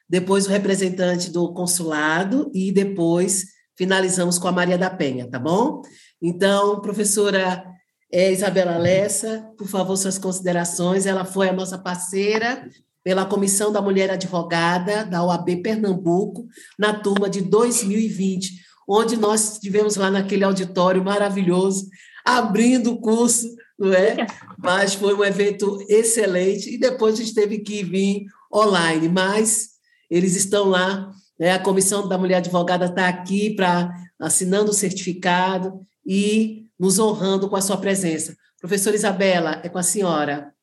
[0.07, 3.45] depois o representante do consulado e depois
[3.75, 5.81] finalizamos com a Maria da Penha, tá bom?
[6.21, 7.63] Então, professora
[8.11, 11.05] é, Isabela Lessa, por favor, suas considerações.
[11.05, 12.67] Ela foi a nossa parceira
[13.03, 16.45] pela Comissão da Mulher Advogada da OAB Pernambuco,
[16.77, 21.87] na turma de 2020, onde nós estivemos lá naquele auditório maravilhoso,
[22.23, 24.25] abrindo o curso, não é?
[24.57, 29.71] Mas foi um evento excelente, e depois a gente teve que vir online, mas
[30.09, 31.51] eles estão lá, né?
[31.51, 37.55] a Comissão da Mulher Advogada está aqui para assinando o certificado e nos honrando com
[37.55, 38.35] a sua presença.
[38.59, 40.53] Professora Isabela, é com a senhora.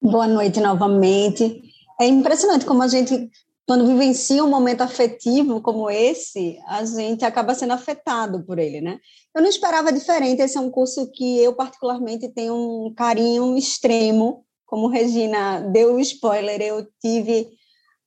[0.00, 1.62] Boa noite novamente.
[2.00, 3.30] É impressionante como a gente,
[3.66, 8.98] quando vivencia um momento afetivo como esse, a gente acaba sendo afetado por ele, né?
[9.34, 10.42] Eu não esperava diferente.
[10.42, 14.44] Esse é um curso que eu, particularmente, tenho um carinho extremo.
[14.66, 17.50] Como Regina deu o spoiler, eu tive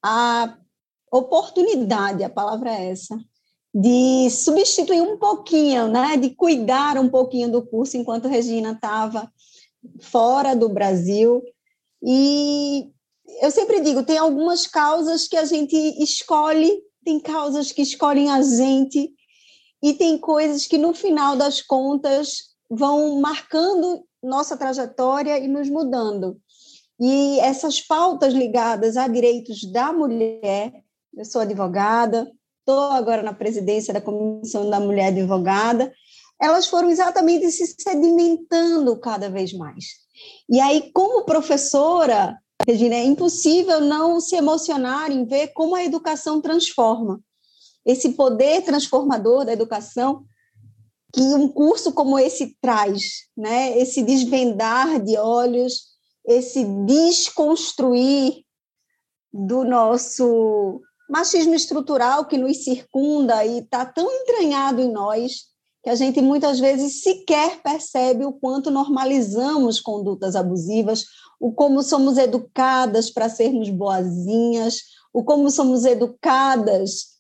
[0.03, 0.57] a
[1.11, 3.17] oportunidade, a palavra é essa,
[3.73, 6.17] de substituir um pouquinho, né?
[6.17, 9.31] De cuidar um pouquinho do curso enquanto Regina estava
[10.01, 11.41] fora do Brasil
[12.03, 12.91] e
[13.41, 18.41] eu sempre digo, tem algumas causas que a gente escolhe, tem causas que escolhem a
[18.41, 19.11] gente,
[19.81, 26.39] e tem coisas que no final das contas vão marcando nossa trajetória e nos mudando.
[26.99, 30.73] E essas pautas ligadas a direitos da mulher,
[31.15, 35.93] eu sou advogada, estou agora na presidência da Comissão da Mulher Advogada,
[36.41, 39.85] elas foram exatamente se sedimentando cada vez mais.
[40.49, 42.37] E aí, como professora,
[42.67, 47.21] Regina, é impossível não se emocionar em ver como a educação transforma.
[47.85, 50.25] Esse poder transformador da educação
[51.13, 53.77] que um curso como esse traz, né?
[53.77, 55.95] Esse desvendar de olhos,
[56.27, 58.43] esse desconstruir
[59.31, 65.54] do nosso machismo estrutural que nos circunda e está tão entranhado em nós
[65.85, 71.05] que a gente muitas vezes sequer percebe o quanto normalizamos condutas abusivas,
[71.39, 74.81] o como somos educadas para sermos boazinhas,
[75.13, 77.19] o como somos educadas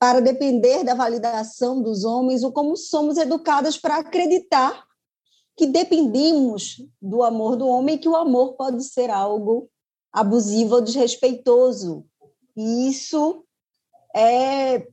[0.00, 4.84] para depender da validação dos homens, o como somos educadas para acreditar
[5.56, 9.70] que dependemos do amor do homem, que o amor pode ser algo
[10.12, 12.04] abusivo ou desrespeitoso.
[12.56, 13.44] E isso
[14.12, 14.84] é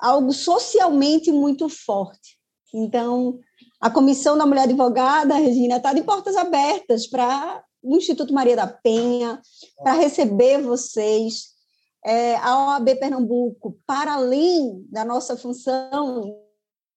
[0.00, 2.37] algo socialmente muito forte.
[2.72, 3.38] Então,
[3.80, 8.66] a Comissão da Mulher Advogada, Regina, está de portas abertas para o Instituto Maria da
[8.66, 9.40] Penha,
[9.82, 11.56] para receber vocês.
[12.04, 16.36] é, a OAB Pernambuco, para além da nossa função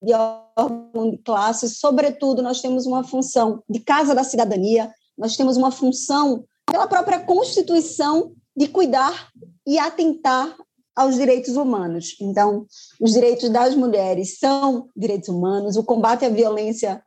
[0.01, 5.57] de órgão de classe, sobretudo, nós temos uma função de Casa da Cidadania, nós temos
[5.57, 9.29] uma função, pela própria Constituição, de cuidar
[9.65, 10.55] e atentar
[10.95, 12.15] aos direitos humanos.
[12.19, 12.65] Então,
[12.99, 17.03] os direitos das mulheres são direitos humanos, o combate à violência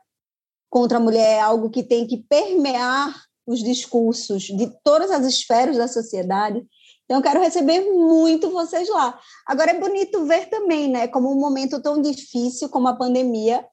[0.70, 3.14] contra a mulher é algo que tem que permear
[3.46, 6.66] os discursos de todas as esferas da sociedade.
[7.04, 9.18] Então, quero receber muito vocês lá.
[9.46, 13.64] Agora, é bonito ver também, né, como um momento tão difícil como a pandemia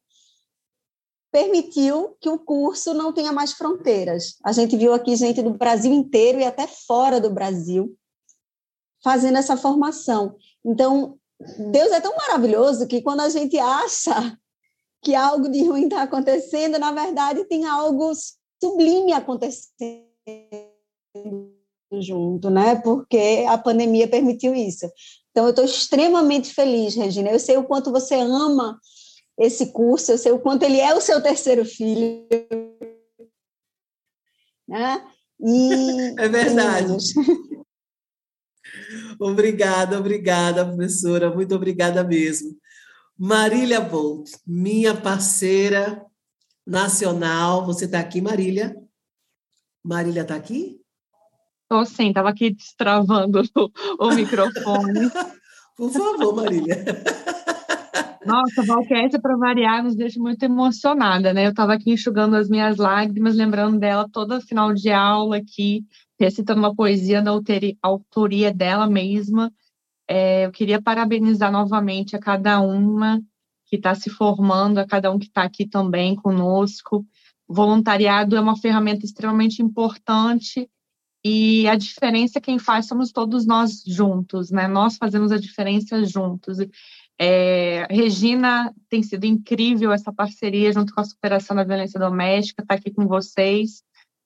[1.32, 4.36] permitiu que o curso não tenha mais fronteiras.
[4.43, 7.97] A gente viu aqui gente do Brasil inteiro e até fora do Brasil
[9.04, 10.36] fazendo essa formação.
[10.66, 11.18] Então,
[11.72, 14.38] Deus é tão maravilhoso que quando a gente acha
[15.04, 18.12] que algo de ruim está acontecendo, na verdade tem algo
[18.64, 20.06] sublime acontecendo
[21.99, 22.76] junto, né?
[22.76, 24.86] Porque a pandemia permitiu isso.
[25.32, 27.30] Então, eu estou extremamente feliz, Regina.
[27.30, 28.80] Eu sei o quanto você ama
[29.38, 32.28] esse curso, eu sei o quanto ele é o seu terceiro filho.
[34.68, 35.04] Né?
[35.39, 36.93] E, é verdade.
[39.19, 41.33] obrigada, obrigada, professora.
[41.33, 42.57] Muito obrigada mesmo.
[43.17, 46.03] Marília Bolt, minha parceira
[46.65, 47.65] nacional.
[47.65, 48.75] Você está aqui, Marília?
[49.83, 50.79] Marília está aqui?
[51.63, 55.09] Estou sim, estava aqui destravando o, o microfone.
[55.77, 56.83] Por favor, Marília.
[58.25, 61.45] Nossa, Valquete, para variar, nos deixa muito emocionada, né?
[61.45, 65.83] Eu estava aqui enxugando as minhas lágrimas, lembrando dela toda final de aula aqui,
[66.24, 67.32] recitando uma poesia da
[67.82, 69.51] autoria dela mesma.
[70.07, 73.22] É, eu queria parabenizar novamente a cada uma
[73.65, 77.05] que está se formando, a cada um que está aqui também conosco.
[77.47, 80.69] O voluntariado é uma ferramenta extremamente importante
[81.24, 84.67] e a diferença quem faz somos todos nós juntos, né?
[84.67, 86.57] Nós fazemos a diferença juntos.
[87.19, 92.76] É, Regina tem sido incrível essa parceria junto com a superação da violência doméstica, está
[92.76, 93.84] aqui com vocês.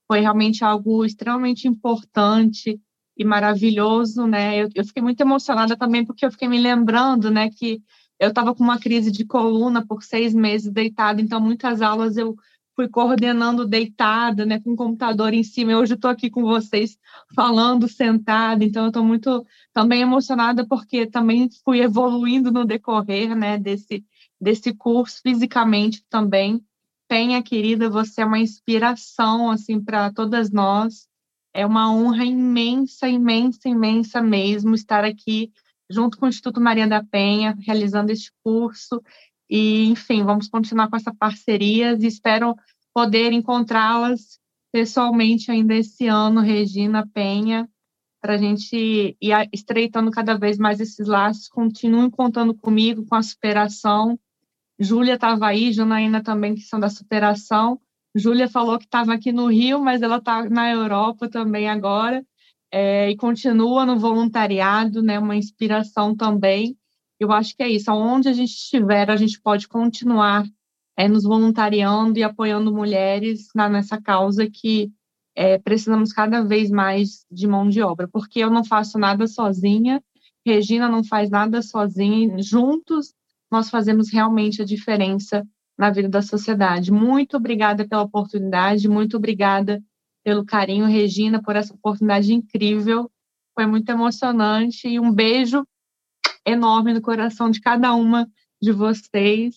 [0.07, 2.79] Foi realmente algo extremamente importante
[3.17, 4.63] e maravilhoso, né?
[4.63, 7.81] Eu, eu fiquei muito emocionada também porque eu fiquei me lembrando, né, que
[8.19, 12.35] eu estava com uma crise de coluna por seis meses deitada, então muitas aulas eu
[12.75, 15.71] fui coordenando deitada, né, com o computador em cima.
[15.71, 16.97] E hoje estou aqui com vocês
[17.33, 23.57] falando sentada, então eu estou muito também emocionada porque também fui evoluindo no decorrer, né,
[23.57, 24.03] desse
[24.39, 26.61] desse curso fisicamente também.
[27.15, 31.07] Penha, querida, você é uma inspiração assim para todas nós.
[31.53, 35.49] É uma honra imensa, imensa, imensa mesmo estar aqui
[35.89, 39.01] junto com o Instituto Maria da Penha, realizando este curso
[39.49, 42.53] e, enfim, vamos continuar com essa parceria e espero
[42.93, 44.37] poder encontrá-las
[44.69, 47.65] pessoalmente ainda esse ano, Regina Penha,
[48.21, 48.75] para a gente
[49.21, 51.47] ir estreitando cada vez mais esses laços.
[51.47, 54.19] Continuem contando comigo, com a superação.
[54.79, 57.79] Júlia estava aí, Janaína também, que são da superação.
[58.13, 62.25] Júlia falou que estava aqui no Rio, mas ela está na Europa também agora.
[62.71, 66.77] É, e continua no voluntariado, né, uma inspiração também.
[67.19, 67.91] Eu acho que é isso.
[67.91, 70.45] Onde a gente estiver, a gente pode continuar
[70.97, 74.91] é, nos voluntariando e apoiando mulheres na, nessa causa que
[75.35, 80.01] é, precisamos cada vez mais de mão de obra, porque eu não faço nada sozinha,
[80.45, 83.13] Regina não faz nada sozinha, juntos
[83.51, 86.91] nós fazemos realmente a diferença na vida da sociedade.
[86.91, 89.81] Muito obrigada pela oportunidade, muito obrigada
[90.23, 93.11] pelo carinho, Regina, por essa oportunidade incrível.
[93.53, 95.65] Foi muito emocionante e um beijo
[96.45, 98.27] enorme no coração de cada uma
[98.61, 99.55] de vocês,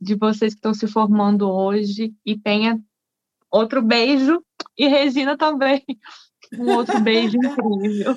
[0.00, 2.14] de vocês que estão se formando hoje.
[2.24, 2.80] E Penha,
[3.50, 4.42] outro beijo.
[4.76, 5.84] E Regina também,
[6.58, 8.14] um outro beijo incrível.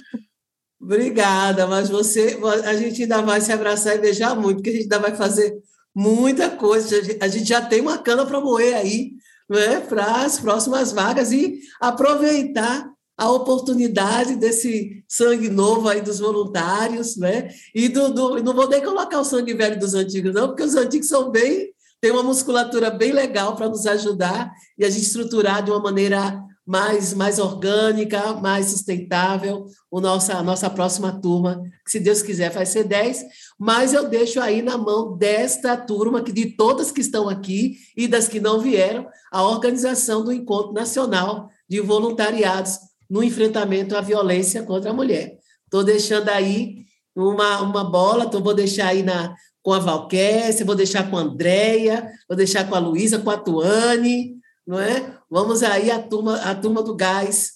[0.80, 4.84] Obrigada, mas você, a gente ainda vai se abraçar e beijar muito, porque a gente
[4.84, 5.58] ainda vai fazer
[5.94, 6.96] muita coisa.
[7.20, 9.14] A gente já tem uma cana para moer aí,
[9.50, 17.18] né, para as próximas vagas e aproveitar a oportunidade desse sangue novo aí dos voluntários,
[17.18, 17.50] né?
[17.74, 20.76] E do, do, não vou nem colocar o sangue velho dos antigos, não, porque os
[20.76, 25.64] antigos são bem, têm uma musculatura bem legal para nos ajudar e a gente estruturar
[25.64, 31.92] de uma maneira mais, mais orgânica, mais sustentável, o nossa, a nossa próxima turma, que
[31.92, 33.24] se Deus quiser vai ser 10,
[33.58, 38.06] mas eu deixo aí na mão desta turma, que de todas que estão aqui e
[38.06, 42.78] das que não vieram, a organização do Encontro Nacional de Voluntariados
[43.10, 45.38] no enfrentamento à violência contra a mulher.
[45.64, 50.76] Estou deixando aí uma, uma bola, tô, vou deixar aí na, com a Valquécia, vou
[50.76, 54.37] deixar com a Andréia, vou deixar com a Luísa, com a Tuane,
[54.68, 55.18] não é?
[55.30, 57.54] Vamos aí a turma, a turma do gás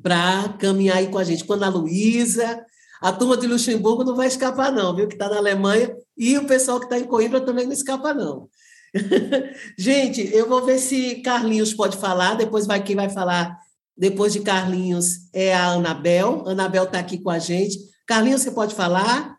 [0.00, 2.64] para caminhar aí com a gente, com a Luísa,
[3.00, 5.08] A turma de Luxemburgo não vai escapar, não, viu?
[5.08, 8.48] Que está na Alemanha, e o pessoal que está em Coimbra também não escapa, não.
[9.78, 13.58] Gente, eu vou ver se Carlinhos pode falar, depois vai quem vai falar
[13.98, 16.46] depois de Carlinhos é a Anabel.
[16.46, 17.78] Anabel está aqui com a gente.
[18.06, 19.36] Carlinhos, você pode falar?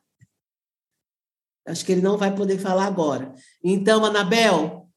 [1.65, 3.33] Acho que ele não vai poder falar agora.
[3.63, 4.89] Então, Anabel,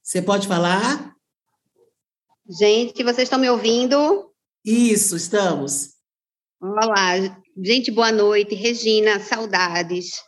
[0.00, 1.13] você pode falar?
[2.46, 4.30] Gente, vocês estão me ouvindo?
[4.62, 5.94] Isso, estamos.
[6.60, 7.16] Olá,
[7.56, 8.54] gente, boa noite.
[8.54, 10.22] Regina, saudades.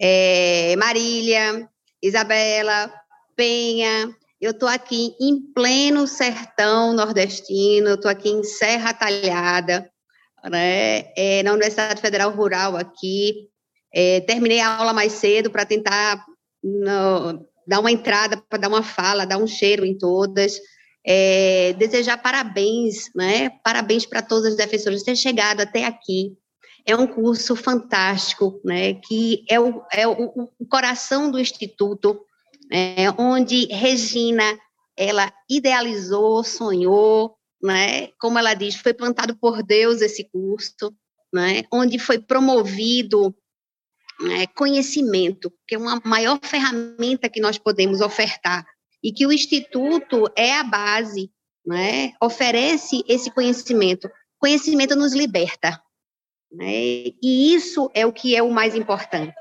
[0.00, 1.68] É, Marília,
[2.00, 2.92] Isabela,
[3.34, 4.14] Penha.
[4.40, 9.90] Eu estou aqui em pleno sertão nordestino, eu estou aqui em Serra Talhada,
[10.44, 13.48] né, é, na Universidade Federal Rural aqui.
[13.92, 16.24] É, terminei a aula mais cedo para tentar
[16.62, 20.60] no, dar uma entrada, para dar uma fala, dar um cheiro em todas.
[21.06, 23.50] É, desejar parabéns, né?
[23.62, 26.36] Parabéns para todas as defensoras ter chegado até aqui.
[26.84, 28.94] É um curso fantástico, né?
[28.94, 32.20] Que é o, é o, o coração do Instituto,
[32.70, 33.10] né?
[33.18, 34.58] onde Regina
[34.96, 38.08] ela idealizou, sonhou, né?
[38.18, 40.92] Como ela diz, foi plantado por Deus esse curso,
[41.32, 41.62] né?
[41.72, 43.34] Onde foi promovido
[44.20, 48.66] né, conhecimento, que é uma maior ferramenta que nós podemos ofertar,
[49.06, 51.30] e que o Instituto é a base,
[51.64, 54.10] né, oferece esse conhecimento.
[54.36, 55.80] Conhecimento nos liberta,
[56.50, 59.32] né, e isso é o que é o mais importante.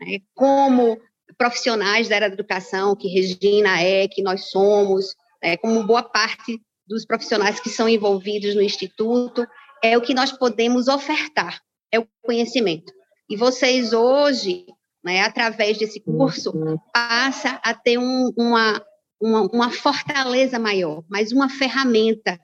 [0.00, 0.96] Né, como
[1.36, 6.60] profissionais da área da educação, que Regina é, que nós somos, né, como boa parte
[6.86, 9.44] dos profissionais que são envolvidos no Instituto,
[9.82, 12.92] é o que nós podemos ofertar, é o conhecimento.
[13.28, 14.66] E vocês hoje,
[15.02, 16.52] né, através desse curso,
[16.92, 18.80] passa a ter um, uma,
[19.20, 22.40] uma, uma, fortaleza maior, mais uma ferramenta,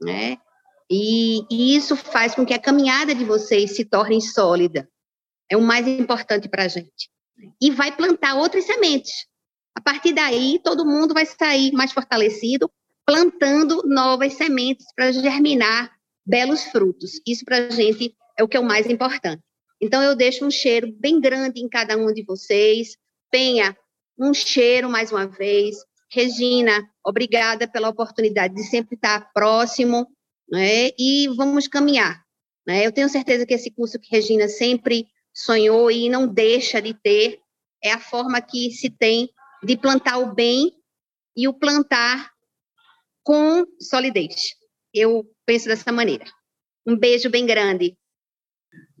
[0.00, 0.38] né?
[0.90, 4.88] E, e, isso faz com que a caminhada de vocês se torne sólida.
[5.50, 7.10] É o mais importante para a gente.
[7.60, 9.26] E vai plantar outras sementes.
[9.74, 12.70] A partir daí, todo mundo vai sair mais fortalecido,
[13.06, 15.90] plantando novas sementes para germinar
[16.26, 17.20] belos frutos.
[17.26, 19.42] Isso para a gente é o que é o mais importante.
[19.80, 22.96] Então, eu deixo um cheiro bem grande em cada um de vocês.
[23.30, 23.76] Penha,
[24.18, 25.76] um cheiro mais uma vez.
[26.10, 30.06] Regina, obrigada pela oportunidade de sempre estar próximo,
[30.50, 30.90] né?
[30.98, 32.22] E vamos caminhar.
[32.66, 32.86] Né?
[32.86, 37.40] Eu tenho certeza que esse curso que Regina sempre sonhou e não deixa de ter
[37.82, 39.30] é a forma que se tem
[39.62, 40.72] de plantar o bem
[41.36, 42.30] e o plantar
[43.22, 44.54] com solidez.
[44.92, 46.24] Eu penso dessa maneira.
[46.86, 47.96] Um beijo bem grande.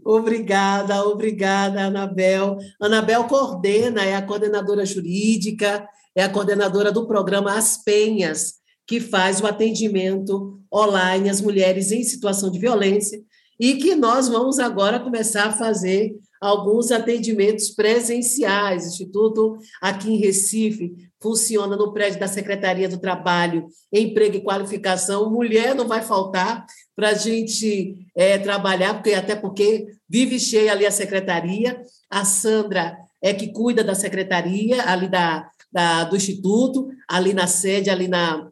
[0.04, 2.58] Obrigada, obrigada, Anabel.
[2.80, 5.86] Anabel coordena, é a coordenadora jurídica,
[6.18, 8.54] é a coordenadora do programa As Penhas,
[8.84, 13.22] que faz o atendimento online às mulheres em situação de violência,
[13.58, 18.82] e que nós vamos agora começar a fazer alguns atendimentos presenciais.
[18.82, 20.92] O Instituto aqui em Recife
[21.22, 25.30] funciona no prédio da Secretaria do Trabalho, Emprego e Qualificação.
[25.30, 26.66] Mulher não vai faltar
[26.96, 31.80] para a gente é, trabalhar, porque até porque vive cheia ali a secretaria.
[32.10, 37.90] A Sandra é que cuida da secretaria ali da, da, do Instituto, ali na sede,
[37.90, 38.50] ali na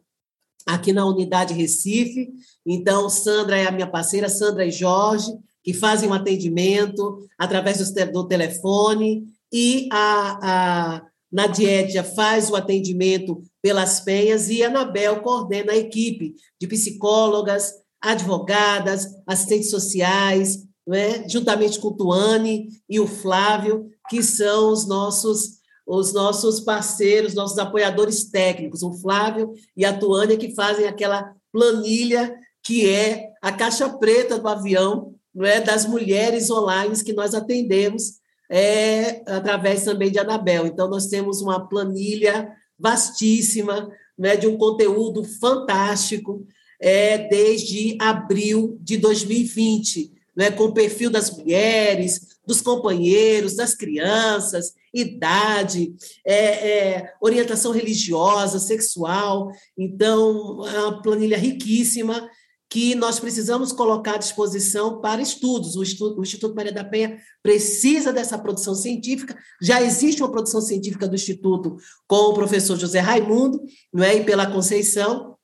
[0.65, 2.29] aqui na unidade Recife.
[2.65, 5.31] Então, Sandra é a minha parceira, Sandra e Jorge,
[5.63, 13.41] que fazem um atendimento através do, do telefone, e a, a Nadiedia faz o atendimento
[13.61, 21.79] pelas penhas, e a Anabel coordena a equipe de psicólogas, advogadas, assistentes sociais, né, juntamente
[21.79, 25.56] com o Tuane e o Flávio, que são os nossos
[25.87, 32.37] os nossos parceiros, nossos apoiadores técnicos, o Flávio e a Tuânia, que fazem aquela planilha
[32.61, 38.19] que é a caixa preta do avião, não é, das mulheres online que nós atendemos
[38.49, 40.67] é, através também de Anabel.
[40.67, 46.45] Então, nós temos uma planilha vastíssima, né, de um conteúdo fantástico,
[46.79, 54.73] é, desde abril de 2020, né, com o perfil das mulheres, dos companheiros, das crianças,
[54.99, 55.93] idade,
[56.25, 59.51] é, é, orientação religiosa, sexual.
[59.77, 62.29] Então, é uma planilha riquíssima
[62.69, 65.75] que nós precisamos colocar à disposição para estudos.
[65.75, 69.37] O, estudo, o, Instituto Maria da Penha precisa dessa produção científica.
[69.61, 73.61] Já existe uma produção científica do Instituto com o professor José Raimundo,
[73.93, 74.17] não é?
[74.17, 75.36] e pela Conceição,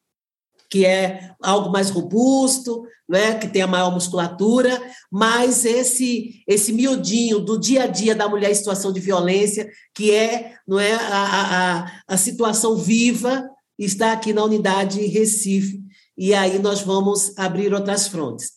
[0.73, 7.39] que é algo mais robusto, né, que tem a maior musculatura, mas esse esse miudinho
[7.39, 10.97] do dia a dia da mulher em situação de violência, que é, não é a,
[11.05, 13.47] a, a situação viva,
[13.77, 15.79] está aqui na unidade Recife,
[16.17, 18.53] e aí nós vamos abrir outras frontes.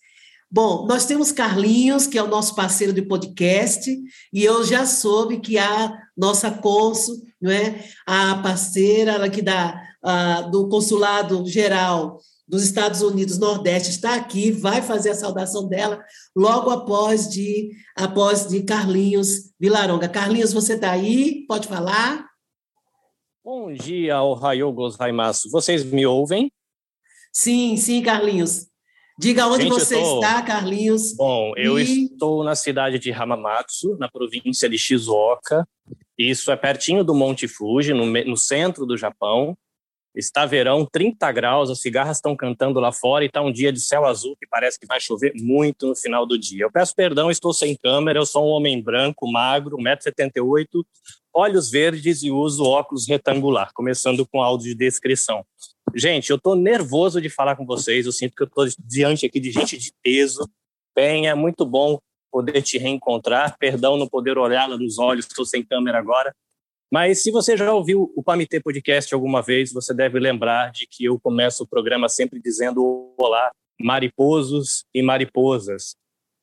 [0.50, 3.94] Bom, nós temos Carlinhos, que é o nosso parceiro de podcast,
[4.32, 7.84] e eu já soube que a nossa cônsul, não é?
[8.06, 9.78] a parceira aqui da,
[10.50, 16.04] do Consulado Geral dos Estados Unidos Nordeste está aqui, vai fazer a saudação dela
[16.34, 20.08] logo após de após de Carlinhos Vilaronga.
[20.08, 21.44] Carlinhos, você está aí?
[21.48, 22.24] Pode falar?
[23.44, 25.50] Bom dia, Ohio Gozaimasu.
[25.50, 26.52] Vocês me ouvem?
[27.32, 28.66] Sim, sim, Carlinhos.
[29.18, 30.20] Diga onde Gente, você tô...
[30.20, 31.14] está, Carlinhos.
[31.16, 32.04] Bom, eu e...
[32.04, 35.66] estou na cidade de Hamamatsu, na província de Shizuoka.
[36.18, 39.56] Isso é pertinho do Monte Fuji, no, no centro do Japão.
[40.16, 43.80] Está verão, 30 graus, as cigarras estão cantando lá fora e está um dia de
[43.80, 46.64] céu azul que parece que vai chover muito no final do dia.
[46.64, 50.82] Eu peço perdão, estou sem câmera, eu sou um homem branco, magro, 1,78m,
[51.34, 55.44] olhos verdes e uso óculos retangular, começando com áudio de descrição.
[55.94, 58.06] Gente, eu estou nervoso de falar com vocês.
[58.06, 60.48] Eu sinto que eu estou diante aqui de gente de peso.
[60.94, 61.98] Bem, é muito bom
[62.30, 63.56] poder te reencontrar.
[63.58, 66.34] Perdão não poder olhá-la nos olhos, estou sem câmera agora.
[66.92, 71.04] Mas se você já ouviu o Pamitê Podcast alguma vez, você deve lembrar de que
[71.04, 75.96] eu começo o programa sempre dizendo olá, mariposos e mariposas.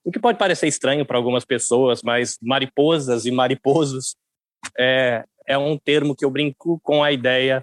[0.04, 4.16] O que pode parecer estranho para algumas pessoas, mas mariposas e mariposos
[4.78, 7.62] é, é um termo que eu brinco com a ideia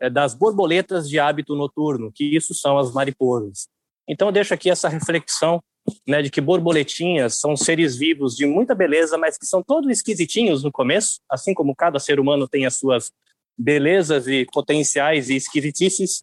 [0.00, 3.68] é, das borboletas de hábito noturno, que isso são as mariposas.
[4.06, 5.60] Então, eu deixo aqui essa reflexão
[6.06, 10.62] né, de que borboletinhas são seres vivos de muita beleza, mas que são todos esquisitinhos
[10.62, 13.12] no começo, assim como cada ser humano tem as suas
[13.56, 16.22] belezas e potenciais e esquisitices,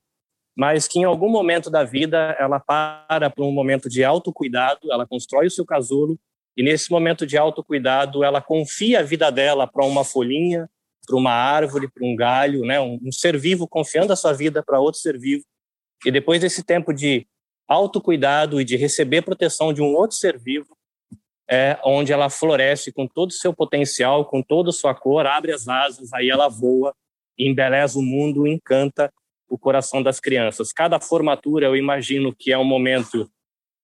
[0.55, 5.05] mas que em algum momento da vida ela para para um momento de autocuidado, ela
[5.05, 6.17] constrói o seu casulo,
[6.57, 10.69] e nesse momento de autocuidado ela confia a vida dela para uma folhinha,
[11.05, 12.79] para uma árvore, para um galho, né?
[12.79, 15.43] Um, um, ser vivo confiando a sua vida para outro ser vivo.
[16.05, 17.27] E depois desse tempo de
[17.67, 20.75] autocuidado e de receber proteção de um outro ser vivo,
[21.49, 25.51] é onde ela floresce com todo o seu potencial, com toda a sua cor, abre
[25.51, 26.93] as asas, aí ela voa,
[27.37, 29.11] embeleza o mundo, encanta
[29.47, 30.73] o coração das crianças.
[30.73, 33.29] Cada formatura, eu imagino que é um momento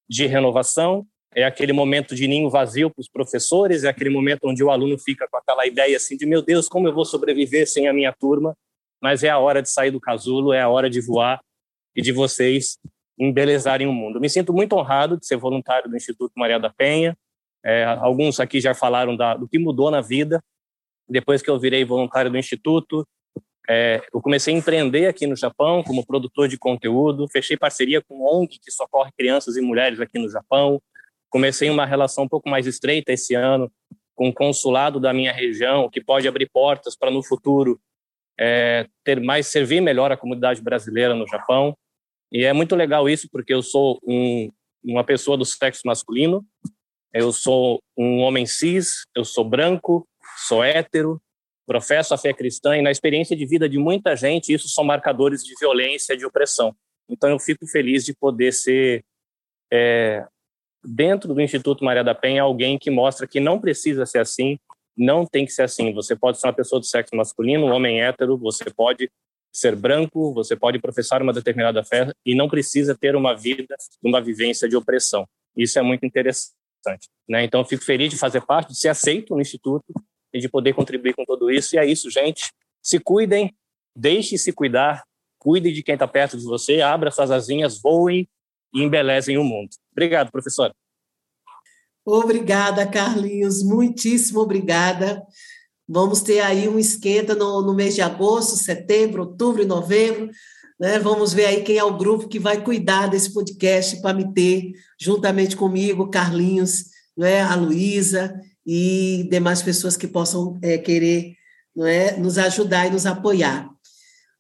[0.10, 4.64] de renovação, é aquele momento de ninho vazio para os professores, é aquele momento onde
[4.64, 7.88] o aluno fica com aquela ideia assim de meu Deus, como eu vou sobreviver sem
[7.88, 8.56] a minha turma?
[9.02, 11.40] Mas é a hora de sair do casulo, é a hora de voar
[11.96, 12.78] e de vocês
[13.24, 14.20] embelezarem o mundo.
[14.20, 17.18] Me sinto muito honrado de ser voluntário do Instituto Maria da Penha.
[17.64, 20.44] É, alguns aqui já falaram da, do que mudou na vida
[21.08, 23.08] depois que eu virei voluntário do Instituto.
[23.70, 28.24] É, eu comecei a empreender aqui no Japão como produtor de conteúdo, fechei parceria com
[28.24, 30.82] ONG que socorre crianças e mulheres aqui no Japão,
[31.32, 33.72] Comecei uma relação um pouco mais estreita esse ano
[34.14, 37.80] com o consulado da minha região, que pode abrir portas para no futuro
[38.38, 41.74] é, ter mais servir melhor a comunidade brasileira no Japão.
[42.32, 44.50] E é muito legal isso porque eu sou um,
[44.84, 46.46] uma pessoa do sexo masculino,
[47.14, 50.08] eu sou um homem cis, eu sou branco,
[50.48, 51.22] sou hétero,
[51.66, 55.44] professo a fé cristã e na experiência de vida de muita gente isso são marcadores
[55.44, 56.76] de violência, de opressão.
[57.10, 59.04] Então eu fico feliz de poder ser
[59.72, 60.26] é,
[60.84, 64.58] dentro do Instituto Maria da Penha alguém que mostra que não precisa ser assim,
[64.98, 65.94] não tem que ser assim.
[65.94, 69.10] Você pode ser uma pessoa do sexo masculino, um homem hétero, você pode
[69.52, 74.22] ser branco, você pode professar uma determinada fé e não precisa ter uma vida, uma
[74.22, 75.28] vivência de opressão.
[75.56, 76.56] Isso é muito interessante.
[77.28, 77.44] Né?
[77.44, 79.94] Então, fico feliz de fazer parte, de ser aceito no Instituto
[80.34, 81.76] e de poder contribuir com tudo isso.
[81.76, 82.52] E é isso, gente.
[82.82, 83.54] Se cuidem,
[83.96, 85.04] deixe-se cuidar,
[85.38, 88.28] cuide de quem está perto de você, abra suas asinhas, voem
[88.74, 89.70] e embelezem o mundo.
[89.92, 90.74] Obrigado, professora.
[92.06, 95.22] Obrigada, Carlinhos, muitíssimo obrigada.
[95.88, 100.30] Vamos ter aí um esquenta no, no mês de agosto, setembro, outubro e novembro.
[100.80, 100.98] Né?
[101.00, 104.72] Vamos ver aí quem é o grupo que vai cuidar desse podcast para me ter,
[105.00, 106.86] juntamente comigo, Carlinhos,
[107.18, 107.42] né?
[107.42, 108.34] a Luísa
[108.66, 111.36] e demais pessoas que possam é, querer
[111.76, 113.70] não é, nos ajudar e nos apoiar.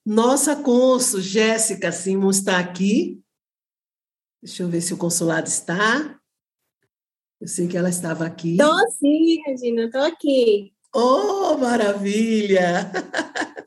[0.06, 3.22] Nossa cônsul, Jéssica Simon, está aqui.
[4.42, 6.20] Deixa eu ver se o consulado está.
[7.40, 8.52] Eu sei que ela estava aqui.
[8.52, 10.74] Estou sim, Regina, estou aqui.
[10.94, 12.92] Oh, maravilha!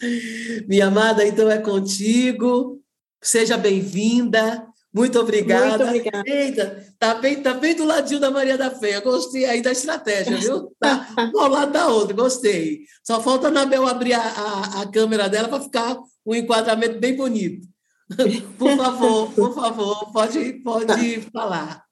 [0.68, 2.80] Minha amada, então é contigo.
[3.22, 4.66] Seja bem-vinda.
[4.92, 5.86] Muito obrigada.
[5.86, 6.22] Muito obrigada.
[6.30, 9.00] Eita, tá bem, tá bem do ladinho da Maria da Fé.
[9.00, 10.70] Gostei aí da estratégia, viu?
[10.78, 12.80] Tá um ao lado da outra, gostei.
[13.02, 17.16] Só falta a Anabel abrir a, a, a câmera dela para ficar um enquadramento bem
[17.16, 17.66] bonito.
[18.58, 21.83] Por favor, por favor, pode, pode falar.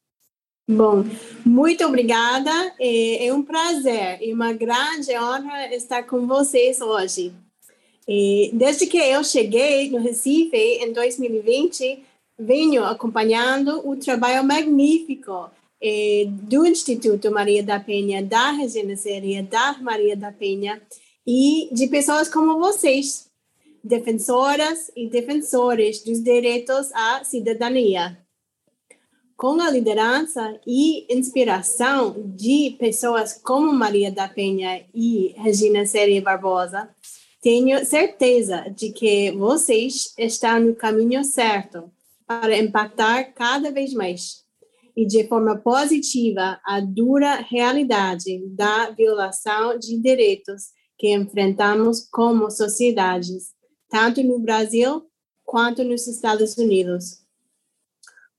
[0.68, 1.05] Bom,
[1.44, 2.51] muito obrigada.
[2.78, 7.32] É, é um prazer e uma grande honra estar com vocês hoje.
[8.52, 12.02] Desde que eu cheguei no Recife em 2020,
[12.39, 18.55] venho acompanhando o trabalho magnífico eh, do Instituto Maria da Penha, da
[18.97, 20.80] Seria, da Maria da Penha
[21.26, 23.28] e de pessoas como vocês,
[23.82, 28.22] defensoras e defensores dos direitos à cidadania.
[29.43, 36.89] Com a liderança e inspiração de pessoas como Maria da Penha e Regina Seria Barbosa,
[37.43, 41.90] tenho certeza de que vocês estão no caminho certo
[42.24, 44.44] para impactar cada vez mais
[44.97, 50.66] e de forma positiva a dura realidade da violação de direitos
[50.97, 53.48] que enfrentamos como sociedades,
[53.90, 55.02] tanto no Brasil
[55.44, 57.22] quanto nos Estados Unidos.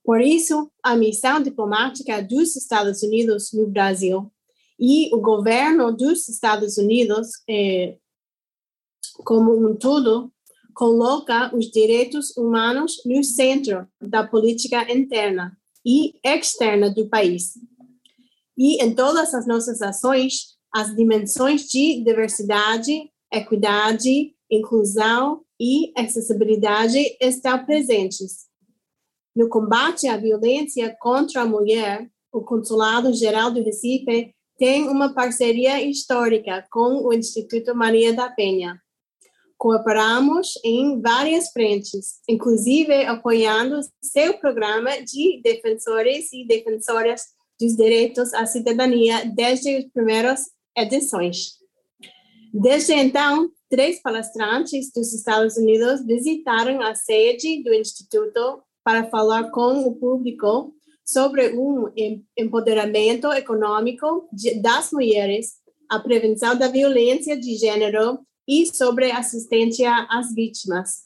[0.04, 4.30] Por isso, a missão diplomática dos Estados Unidos no Brasil
[4.78, 7.96] e o governo dos Estados Unidos eh,
[9.22, 10.32] como um todo,
[10.74, 17.52] coloca os direitos humanos no centro da política interna e externa do país.
[18.56, 27.64] E em todas as nossas ações, as dimensões de diversidade, equidade, inclusão e acessibilidade estão
[27.64, 28.46] presentes.
[29.34, 35.82] No combate à violência contra a mulher, o Consulado Geral do Recife tem uma parceria
[35.82, 38.80] histórica com o Instituto Maria da Penha
[39.64, 47.22] cooperamos em várias frentes, inclusive apoiando seu programa de defensores e defensoras
[47.58, 50.42] dos direitos à cidadania desde as primeiras
[50.76, 51.52] edições.
[52.52, 59.88] Desde então, três palestrantes dos Estados Unidos visitaram a sede do Instituto para falar com
[59.88, 60.74] o público
[61.04, 61.90] sobre um
[62.36, 64.28] empoderamento econômico
[64.62, 65.54] das mulheres,
[65.90, 71.04] a prevenção da violência de gênero e sobre assistência às vítimas.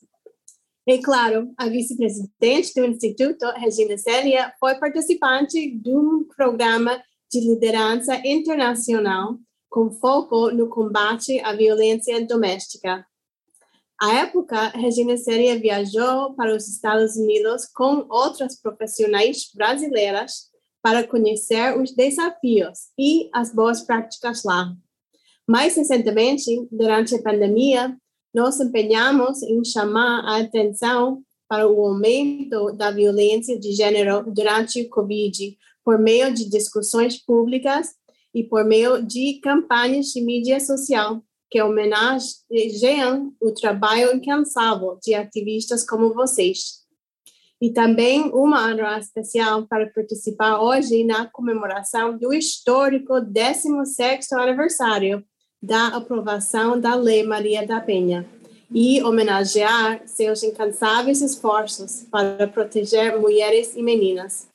[0.86, 6.98] E, claro, a vice-presidente do Instituto, Regina Célia, foi participante de um programa
[7.30, 9.36] de liderança internacional
[9.68, 13.04] com foco no combate à violência doméstica.
[14.00, 20.50] À época, Regina Célia viajou para os Estados Unidos com outras profissionais brasileiras
[20.80, 24.72] para conhecer os desafios e as boas práticas lá.
[25.48, 27.96] Mais recentemente, durante a pandemia,
[28.32, 34.88] nos empenhamos em chamar a atenção para o aumento da violência de gênero durante o
[34.90, 37.94] Covid, por meio de discussões públicas
[38.32, 41.20] e por meio de campanhas de mídia social
[41.50, 46.86] que homenageiam o trabalho incansável de ativistas como vocês.
[47.60, 55.24] E também uma honra especial para participar hoje na comemoração do histórico 16º aniversário
[55.60, 58.24] da aprovação da Lei Maria da Penha
[58.70, 64.48] e homenagear seus incansáveis esforços para proteger mulheres e meninas.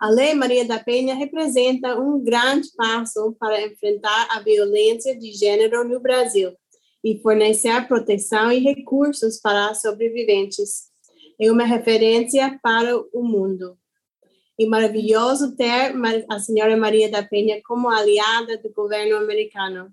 [0.00, 5.86] A Lei Maria da Penha representa um grande passo para enfrentar a violência de gênero
[5.86, 6.52] no Brasil
[7.04, 10.88] e fornecer proteção e recursos para sobreviventes.
[11.38, 13.76] É uma referência para o mundo.
[14.58, 15.92] E maravilhoso ter
[16.30, 19.92] a senhora Maria da Penha como aliada do governo americano.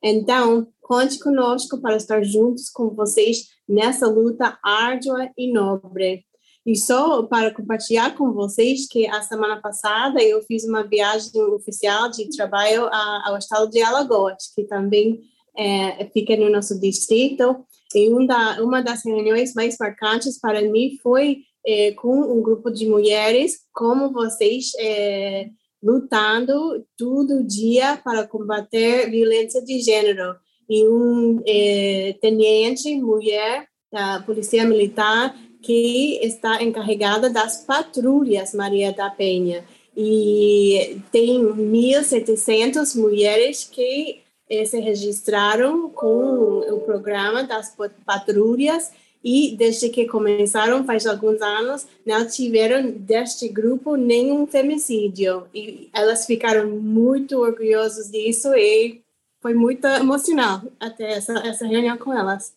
[0.00, 6.24] Então, conte conosco para estar juntos com vocês nessa luta árdua e nobre.
[6.66, 12.10] E só para compartilhar com vocês que a semana passada eu fiz uma viagem oficial
[12.10, 12.88] de trabalho
[13.24, 15.20] ao estado de Alagoas, que também
[15.56, 17.64] é, fica no nosso distrito.
[17.94, 22.86] E uma, uma das reuniões mais marcantes para mim foi é, com um grupo de
[22.86, 25.48] mulheres, como vocês é,
[25.82, 30.34] lutando todo dia para combater violência de gênero.
[30.68, 39.10] E um é, tenente mulher da Polícia Militar que está encarregada das patrulhas Maria da
[39.10, 39.64] Penha.
[39.96, 48.92] E tem 1.700 mulheres que eh, se registraram com o programa das patrulhas.
[49.22, 55.46] E desde que começaram faz alguns anos não tiveram deste grupo nenhum femicídio.
[55.54, 59.02] E elas ficaram muito orgulhosas disso e
[59.42, 62.54] foi muito emocional até essa essa reunião com elas.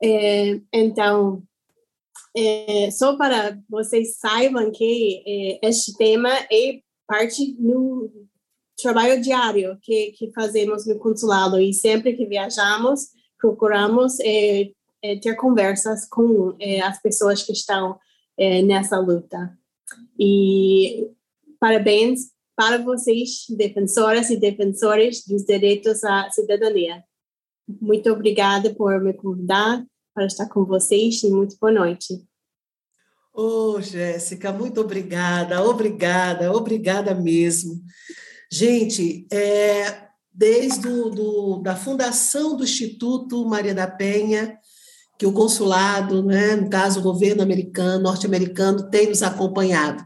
[0.00, 1.42] É, então
[2.36, 8.10] é, só para vocês saibam que é, este tema é parte do
[8.80, 13.08] trabalho diário que, que fazemos no consulado e sempre que viajamos
[13.38, 14.70] procuramos é,
[15.02, 17.98] é, ter conversas com é, as pessoas que estão
[18.38, 19.58] é, nessa luta.
[20.18, 21.10] E
[21.58, 27.02] parabéns para vocês, defensoras e defensores dos direitos à cidadania.
[27.80, 32.22] Muito obrigada por me convidar para estar com vocês e muito boa noite.
[33.32, 37.80] Ô, oh, Jéssica, muito obrigada, obrigada, obrigada mesmo.
[38.50, 44.58] Gente, é, desde do, do, da fundação do Instituto Maria da Penha,
[45.16, 50.04] que o consulado, né, no caso o governo americano, norte-americano, tem nos acompanhado.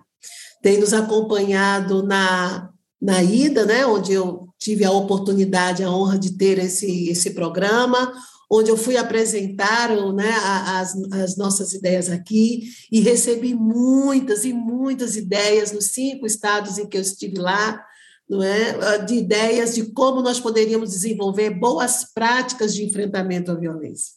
[0.60, 2.70] Tem nos acompanhado na,
[3.00, 8.12] na ida, né, onde eu tive a oportunidade, a honra de ter esse, esse programa,
[8.56, 10.30] onde eu fui apresentar né,
[10.66, 16.86] as, as nossas ideias aqui e recebi muitas e muitas ideias nos cinco estados em
[16.86, 17.84] que eu estive lá,
[18.30, 24.12] não é, de ideias de como nós poderíamos desenvolver boas práticas de enfrentamento à violência.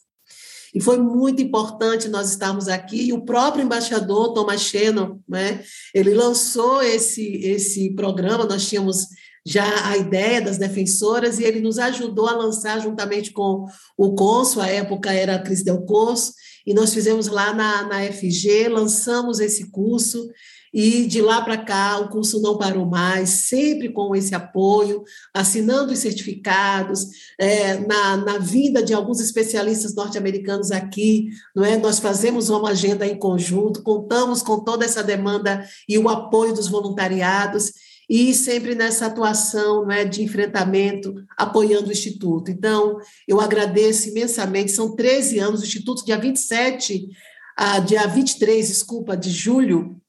[0.72, 6.14] E foi muito importante nós estarmos aqui, e o próprio embaixador Thomas Shannon, né, ele
[6.14, 9.06] lançou esse, esse programa, nós tínhamos
[9.48, 13.64] já a ideia das defensoras, e ele nos ajudou a lançar, juntamente com
[13.96, 16.34] o cônsul, a época era a Cris Del Corso,
[16.66, 20.28] e nós fizemos lá na, na FG, lançamos esse curso,
[20.72, 25.02] e de lá para cá, o curso não parou mais, sempre com esse apoio,
[25.32, 27.06] assinando os certificados,
[27.40, 31.78] é, na, na vinda de alguns especialistas norte-americanos aqui, não é?
[31.78, 36.68] Nós fazemos uma agenda em conjunto, contamos com toda essa demanda e o apoio dos
[36.68, 37.72] voluntariados,
[38.08, 42.50] e sempre nessa atuação não é, de enfrentamento, apoiando o Instituto.
[42.50, 47.08] Então, eu agradeço imensamente, são 13 anos, o Instituto, dia 27,
[47.56, 50.00] ah, dia 23, desculpa, de julho,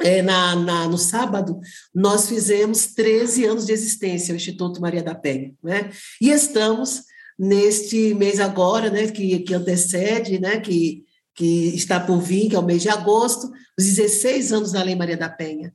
[0.00, 1.60] é, na, na, no sábado,
[1.94, 5.90] nós fizemos 13 anos de existência, o Instituto Maria da Penha, né?
[6.20, 7.02] E estamos
[7.38, 11.04] neste mês agora, né, que, que antecede, né, que,
[11.34, 14.94] que está por vir, que é o mês de agosto, os 16 anos da Lei
[14.94, 15.74] Maria da Penha.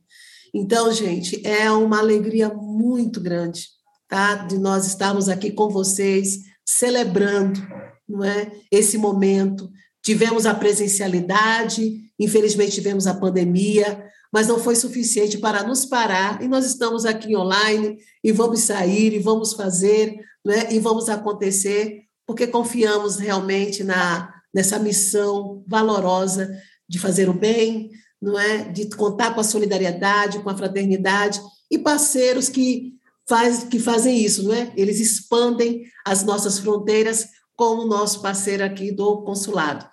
[0.52, 3.68] Então, gente, é uma alegria muito grande,
[4.08, 7.60] tá, de nós estarmos aqui com vocês, celebrando,
[8.08, 9.70] não é, esse momento.
[10.02, 16.48] Tivemos a presencialidade, infelizmente tivemos a pandemia, mas não foi suficiente para nos parar, e
[16.48, 22.46] nós estamos aqui online, e vamos sair, e vamos fazer, né, e vamos acontecer, porque
[22.46, 26.50] confiamos realmente na, nessa missão valorosa
[26.88, 27.90] de fazer o bem,
[28.20, 28.64] não é?
[28.64, 31.40] de contar com a solidariedade, com a fraternidade,
[31.70, 32.94] e parceiros que,
[33.28, 34.72] faz, que fazem isso, não é?
[34.76, 37.26] eles expandem as nossas fronteiras,
[37.56, 39.86] como o nosso parceiro aqui do consulado.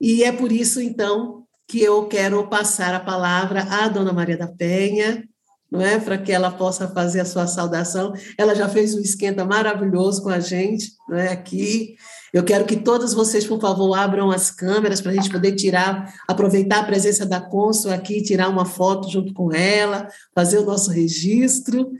[0.00, 4.46] E é por isso, então, que eu quero passar a palavra à dona Maria da
[4.46, 5.24] Penha,
[5.70, 5.98] não é?
[5.98, 8.12] Para que ela possa fazer a sua saudação.
[8.38, 11.32] Ela já fez um esquenta maravilhoso com a gente, não é?
[11.32, 11.96] Aqui.
[12.34, 16.12] Eu quero que todos vocês, por favor, abram as câmeras para a gente poder tirar,
[16.26, 20.90] aproveitar a presença da cônsul aqui, tirar uma foto junto com ela, fazer o nosso
[20.90, 21.92] registro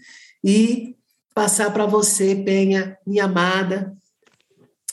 [0.43, 0.97] e
[1.32, 3.97] passar para você, Penha, minha amada.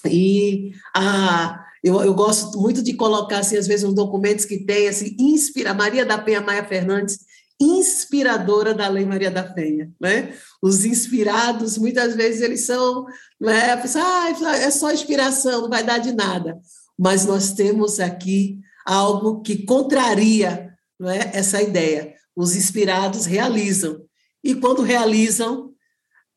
[0.05, 4.88] E a eu, eu gosto muito de colocar, assim, às vezes, uns documentos que tem,
[4.88, 7.18] assim, inspira, Maria da Penha Maia Fernandes,
[7.59, 10.34] inspiradora da Lei Maria da Penha, né?
[10.61, 13.05] Os inspirados, muitas vezes, eles são,
[13.39, 13.75] né?
[13.77, 16.59] Pessoa, ah, é só inspiração, não vai dar de nada.
[16.97, 22.13] Mas nós temos aqui algo que contraria não é, essa ideia.
[22.35, 24.05] Os inspirados realizam.
[24.43, 25.73] E quando realizam,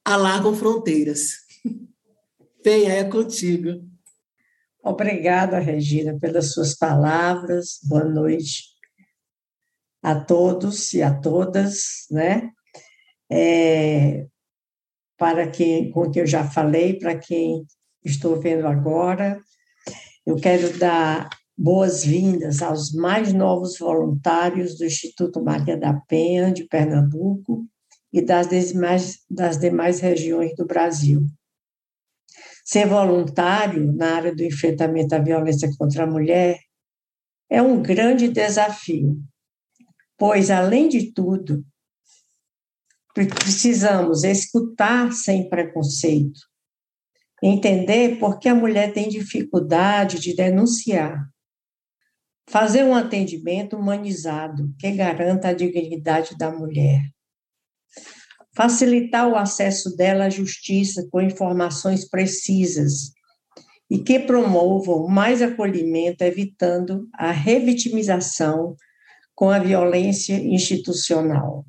[0.03, 1.33] alargam fronteiras.
[2.63, 3.87] Penha, é contigo.
[4.83, 7.79] Obrigada, Regina, pelas suas palavras.
[7.83, 8.75] Boa noite
[10.03, 12.51] a todos e a todas, né?
[13.37, 14.29] É,
[15.19, 17.67] para quem, com quem eu já falei, para quem
[18.05, 19.41] estou vendo agora,
[20.25, 21.29] eu quero dar
[21.59, 27.67] boas-vindas aos mais novos voluntários do Instituto Maria da Penha, de Pernambuco,
[28.13, 31.27] e das demais, das demais regiões do Brasil.
[32.65, 36.61] Ser voluntário na área do enfrentamento à violência contra a mulher
[37.51, 39.21] é um grande desafio,
[40.17, 41.65] pois, além de tudo,
[43.15, 46.41] precisamos escutar sem preconceito,
[47.41, 51.29] entender por que a mulher tem dificuldade de denunciar,
[52.49, 57.09] fazer um atendimento humanizado que garanta a dignidade da mulher,
[58.55, 63.13] facilitar o acesso dela à justiça com informações precisas
[63.89, 68.77] e que promovam mais acolhimento, evitando a revitimização
[69.35, 71.65] com a violência institucional.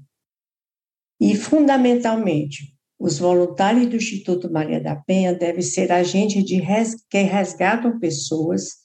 [1.19, 7.21] E, fundamentalmente, os voluntários do Instituto Maria da Penha devem ser agentes de res, que
[7.21, 8.75] resgatam pessoas,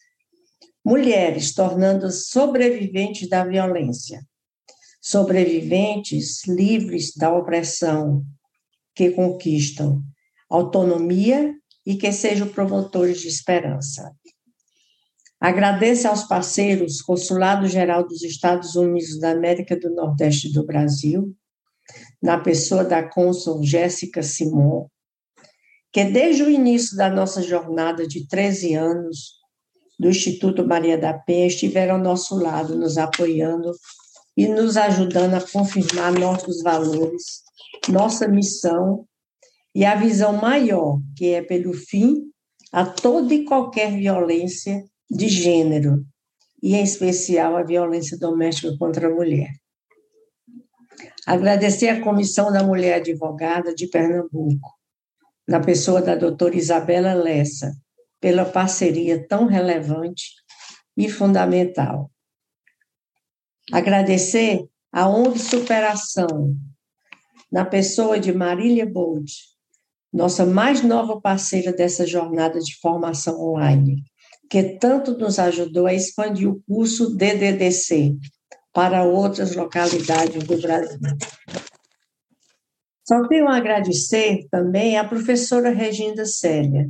[0.84, 4.20] mulheres, tornando-as sobreviventes da violência,
[5.00, 8.24] sobreviventes livres da opressão,
[8.94, 10.02] que conquistam
[10.48, 11.54] autonomia
[11.86, 14.12] e que sejam promotores de esperança.
[15.40, 21.34] Agradeço aos parceiros Consulado Geral dos Estados Unidos da América do Nordeste do Brasil,
[22.22, 24.86] na pessoa da cônsul Jéssica Simon,
[25.92, 29.40] que desde o início da nossa jornada de 13 anos
[29.98, 33.72] do Instituto Maria da Penha estiveram ao nosso lado, nos apoiando
[34.36, 37.42] e nos ajudando a confirmar nossos valores,
[37.88, 39.04] nossa missão
[39.74, 42.30] e a visão maior, que é pelo fim
[42.72, 46.04] a toda e qualquer violência de gênero,
[46.62, 49.50] e em especial a violência doméstica contra a mulher.
[51.30, 54.76] Agradecer à Comissão da Mulher Advogada de Pernambuco,
[55.46, 57.72] na pessoa da doutora Isabela Lessa,
[58.20, 60.32] pela parceria tão relevante
[60.96, 62.10] e fundamental.
[63.70, 66.56] Agradecer a ONG Superação,
[67.48, 69.32] na pessoa de Marília Bold,
[70.12, 74.02] nossa mais nova parceira dessa jornada de formação online,
[74.50, 78.18] que tanto nos ajudou a expandir o curso DDDC
[78.72, 80.98] para outras localidades do Brasil.
[83.06, 86.88] Só tenho a agradecer também à professora Regina Célia,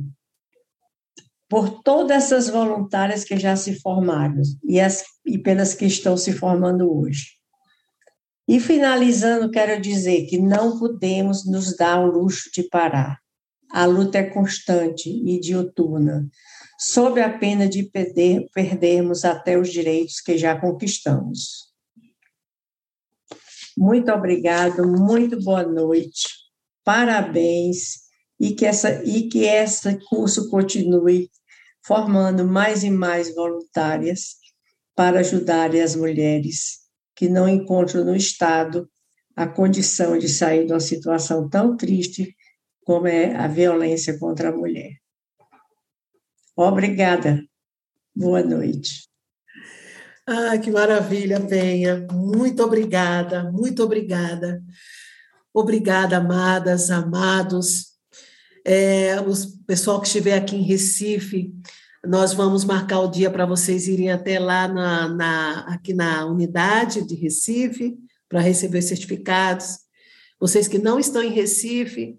[1.49, 6.31] por todas essas voluntárias que já se formaram e, as, e pelas que estão se
[6.31, 7.41] formando hoje.
[8.47, 13.17] E finalizando, quero dizer que não podemos nos dar o luxo de parar.
[13.71, 16.27] A luta é constante e diuturna,
[16.77, 21.70] sob a pena de perder, perdermos até os direitos que já conquistamos.
[23.77, 26.27] Muito obrigado, muito boa noite,
[26.83, 28.01] parabéns
[28.39, 31.29] e que essa e que esse curso continue
[31.85, 34.35] formando mais e mais voluntárias
[34.95, 36.79] para ajudar as mulheres
[37.15, 38.89] que não encontram no Estado
[39.35, 42.35] a condição de sair de uma situação tão triste
[42.83, 44.97] como é a violência contra a mulher.
[46.55, 47.41] Obrigada.
[48.13, 49.10] Boa noite.
[50.25, 52.07] Ah, que maravilha, Penha.
[52.11, 54.63] Muito obrigada, muito obrigada.
[55.53, 57.91] Obrigada, amadas, amados
[58.65, 59.33] é, o
[59.65, 61.53] pessoal que estiver aqui em Recife,
[62.05, 67.05] nós vamos marcar o dia para vocês irem até lá na, na, aqui na unidade
[67.05, 67.95] de Recife
[68.27, 69.79] para receber certificados.
[70.39, 72.17] Vocês que não estão em Recife,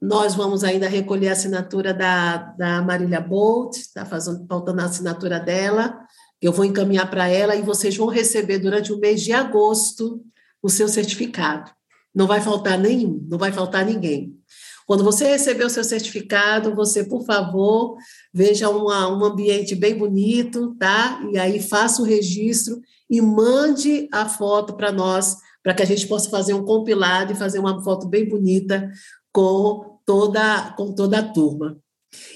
[0.00, 5.98] nós vamos ainda recolher a assinatura da, da Marília Bolt, está faltando a assinatura dela,
[6.42, 10.20] eu vou encaminhar para ela e vocês vão receber durante o mês de agosto
[10.60, 11.70] o seu certificado.
[12.12, 14.36] Não vai faltar nenhum, não vai faltar ninguém.
[14.84, 17.96] Quando você receber o seu certificado, você, por favor,
[18.34, 21.22] veja uma, um ambiente bem bonito, tá?
[21.32, 26.06] E aí faça o registro e mande a foto para nós, para que a gente
[26.08, 28.90] possa fazer um compilado e fazer uma foto bem bonita
[29.32, 31.78] com toda, com toda a turma.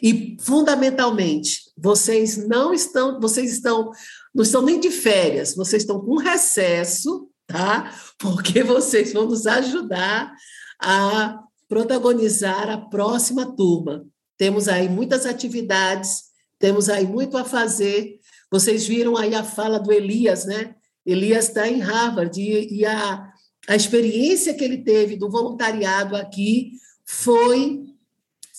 [0.01, 3.91] E fundamentalmente, vocês não estão, vocês estão,
[4.35, 7.93] não estão nem de férias, vocês estão com recesso, tá?
[8.19, 10.33] Porque vocês vão nos ajudar
[10.81, 14.07] a protagonizar a próxima turma.
[14.39, 16.25] Temos aí muitas atividades,
[16.59, 18.19] temos aí muito a fazer.
[18.51, 20.75] Vocês viram aí a fala do Elias, né?
[21.05, 23.33] Elias está em Harvard e, e a,
[23.69, 26.73] a experiência que ele teve do voluntariado aqui
[27.05, 27.85] foi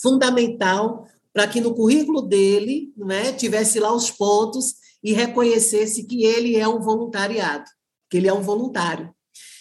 [0.01, 1.07] fundamental
[1.37, 4.73] para que no currículo dele né, tivesse lá os pontos
[5.03, 7.69] e reconhecesse que ele é um voluntariado,
[8.09, 9.13] que ele é um voluntário.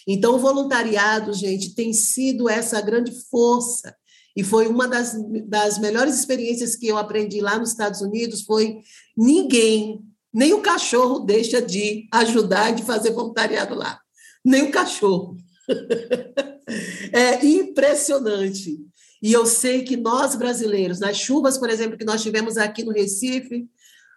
[0.09, 3.95] Então, o voluntariado, gente, tem sido essa grande força.
[4.35, 5.15] E foi uma das,
[5.47, 8.79] das melhores experiências que eu aprendi lá nos Estados Unidos, foi
[9.15, 10.01] ninguém,
[10.33, 14.01] nem o cachorro deixa de ajudar de fazer voluntariado lá.
[14.43, 15.37] Nem o cachorro.
[17.13, 18.79] é impressionante.
[19.23, 22.93] E eu sei que nós brasileiros, nas chuvas, por exemplo, que nós tivemos aqui no
[22.93, 23.67] Recife,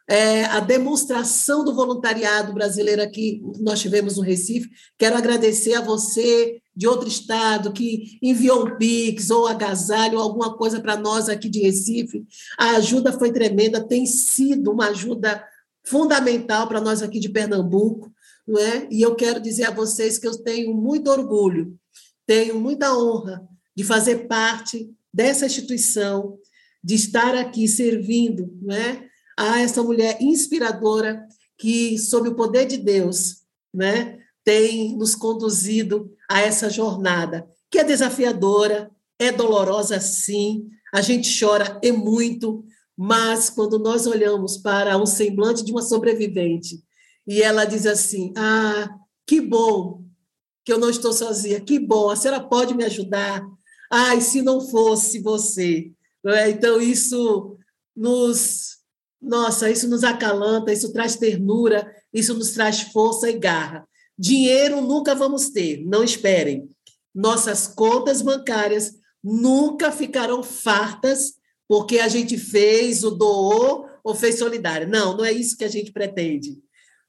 [0.09, 4.67] é, a demonstração do voluntariado brasileiro aqui, nós tivemos no Recife.
[4.97, 10.57] Quero agradecer a você de outro estado que enviou um Pix ou agasalho ou alguma
[10.57, 12.25] coisa para nós aqui de Recife.
[12.57, 15.45] A ajuda foi tremenda, tem sido uma ajuda
[15.85, 18.11] fundamental para nós aqui de Pernambuco,
[18.47, 18.87] não é?
[18.89, 21.77] E eu quero dizer a vocês que eu tenho muito orgulho,
[22.25, 23.47] tenho muita honra
[23.79, 26.37] de fazer parte dessa instituição,
[26.83, 29.07] de estar aqui servindo, não é?
[29.37, 31.25] a essa mulher inspiradora
[31.57, 33.37] que, sob o poder de Deus,
[33.73, 41.39] né, tem nos conduzido a essa jornada, que é desafiadora, é dolorosa sim, a gente
[41.39, 42.65] chora e muito,
[42.97, 46.83] mas quando nós olhamos para um semblante de uma sobrevivente
[47.25, 48.89] e ela diz assim: Ah,
[49.25, 50.03] que bom
[50.65, 53.41] que eu não estou sozinha, que bom, a senhora pode me ajudar.
[53.89, 55.91] Ai, se não fosse você.
[56.25, 56.49] É?
[56.49, 57.57] Então, isso
[57.95, 58.77] nos
[59.21, 63.87] Nossa, isso nos acalanta, isso traz ternura, isso nos traz força e garra.
[64.17, 66.69] Dinheiro nunca vamos ter, não esperem.
[67.13, 68.93] Nossas contas bancárias
[69.23, 71.33] nunca ficarão fartas
[71.67, 74.87] porque a gente fez, o doou ou fez solidário.
[74.87, 76.57] Não, não é isso que a gente pretende.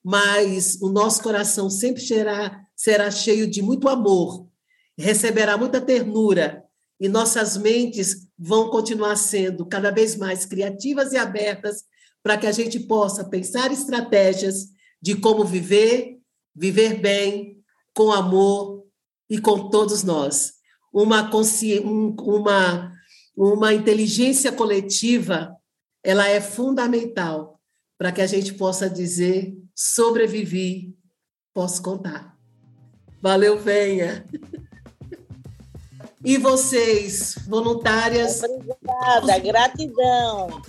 [0.05, 4.47] Mas o nosso coração sempre será, será cheio de muito amor,
[4.98, 6.65] receberá muita ternura,
[7.01, 11.85] e nossas mentes vão continuar sendo cada vez mais criativas e abertas
[12.22, 14.66] para que a gente possa pensar estratégias
[15.01, 16.18] de como viver,
[16.55, 17.59] viver bem,
[17.94, 18.85] com amor
[19.31, 20.52] e com todos nós.
[20.93, 21.31] Uma,
[22.20, 22.93] uma,
[23.35, 25.56] uma inteligência coletiva,
[26.05, 27.59] ela é fundamental
[27.97, 30.94] para que a gente possa dizer sobrevivi,
[31.55, 32.36] posso contar.
[33.22, 34.24] Valeu, venha.
[36.23, 38.43] E vocês, voluntárias?
[38.43, 40.61] Obrigada, gratidão.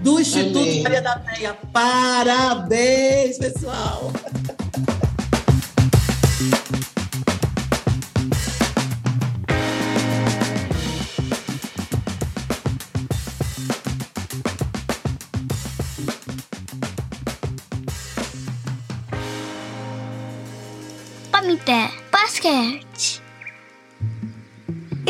[0.00, 0.82] Do Instituto Amém.
[0.84, 1.54] Maria da Penha.
[1.72, 4.12] Parabéns, pessoal.
[21.32, 21.97] Pamité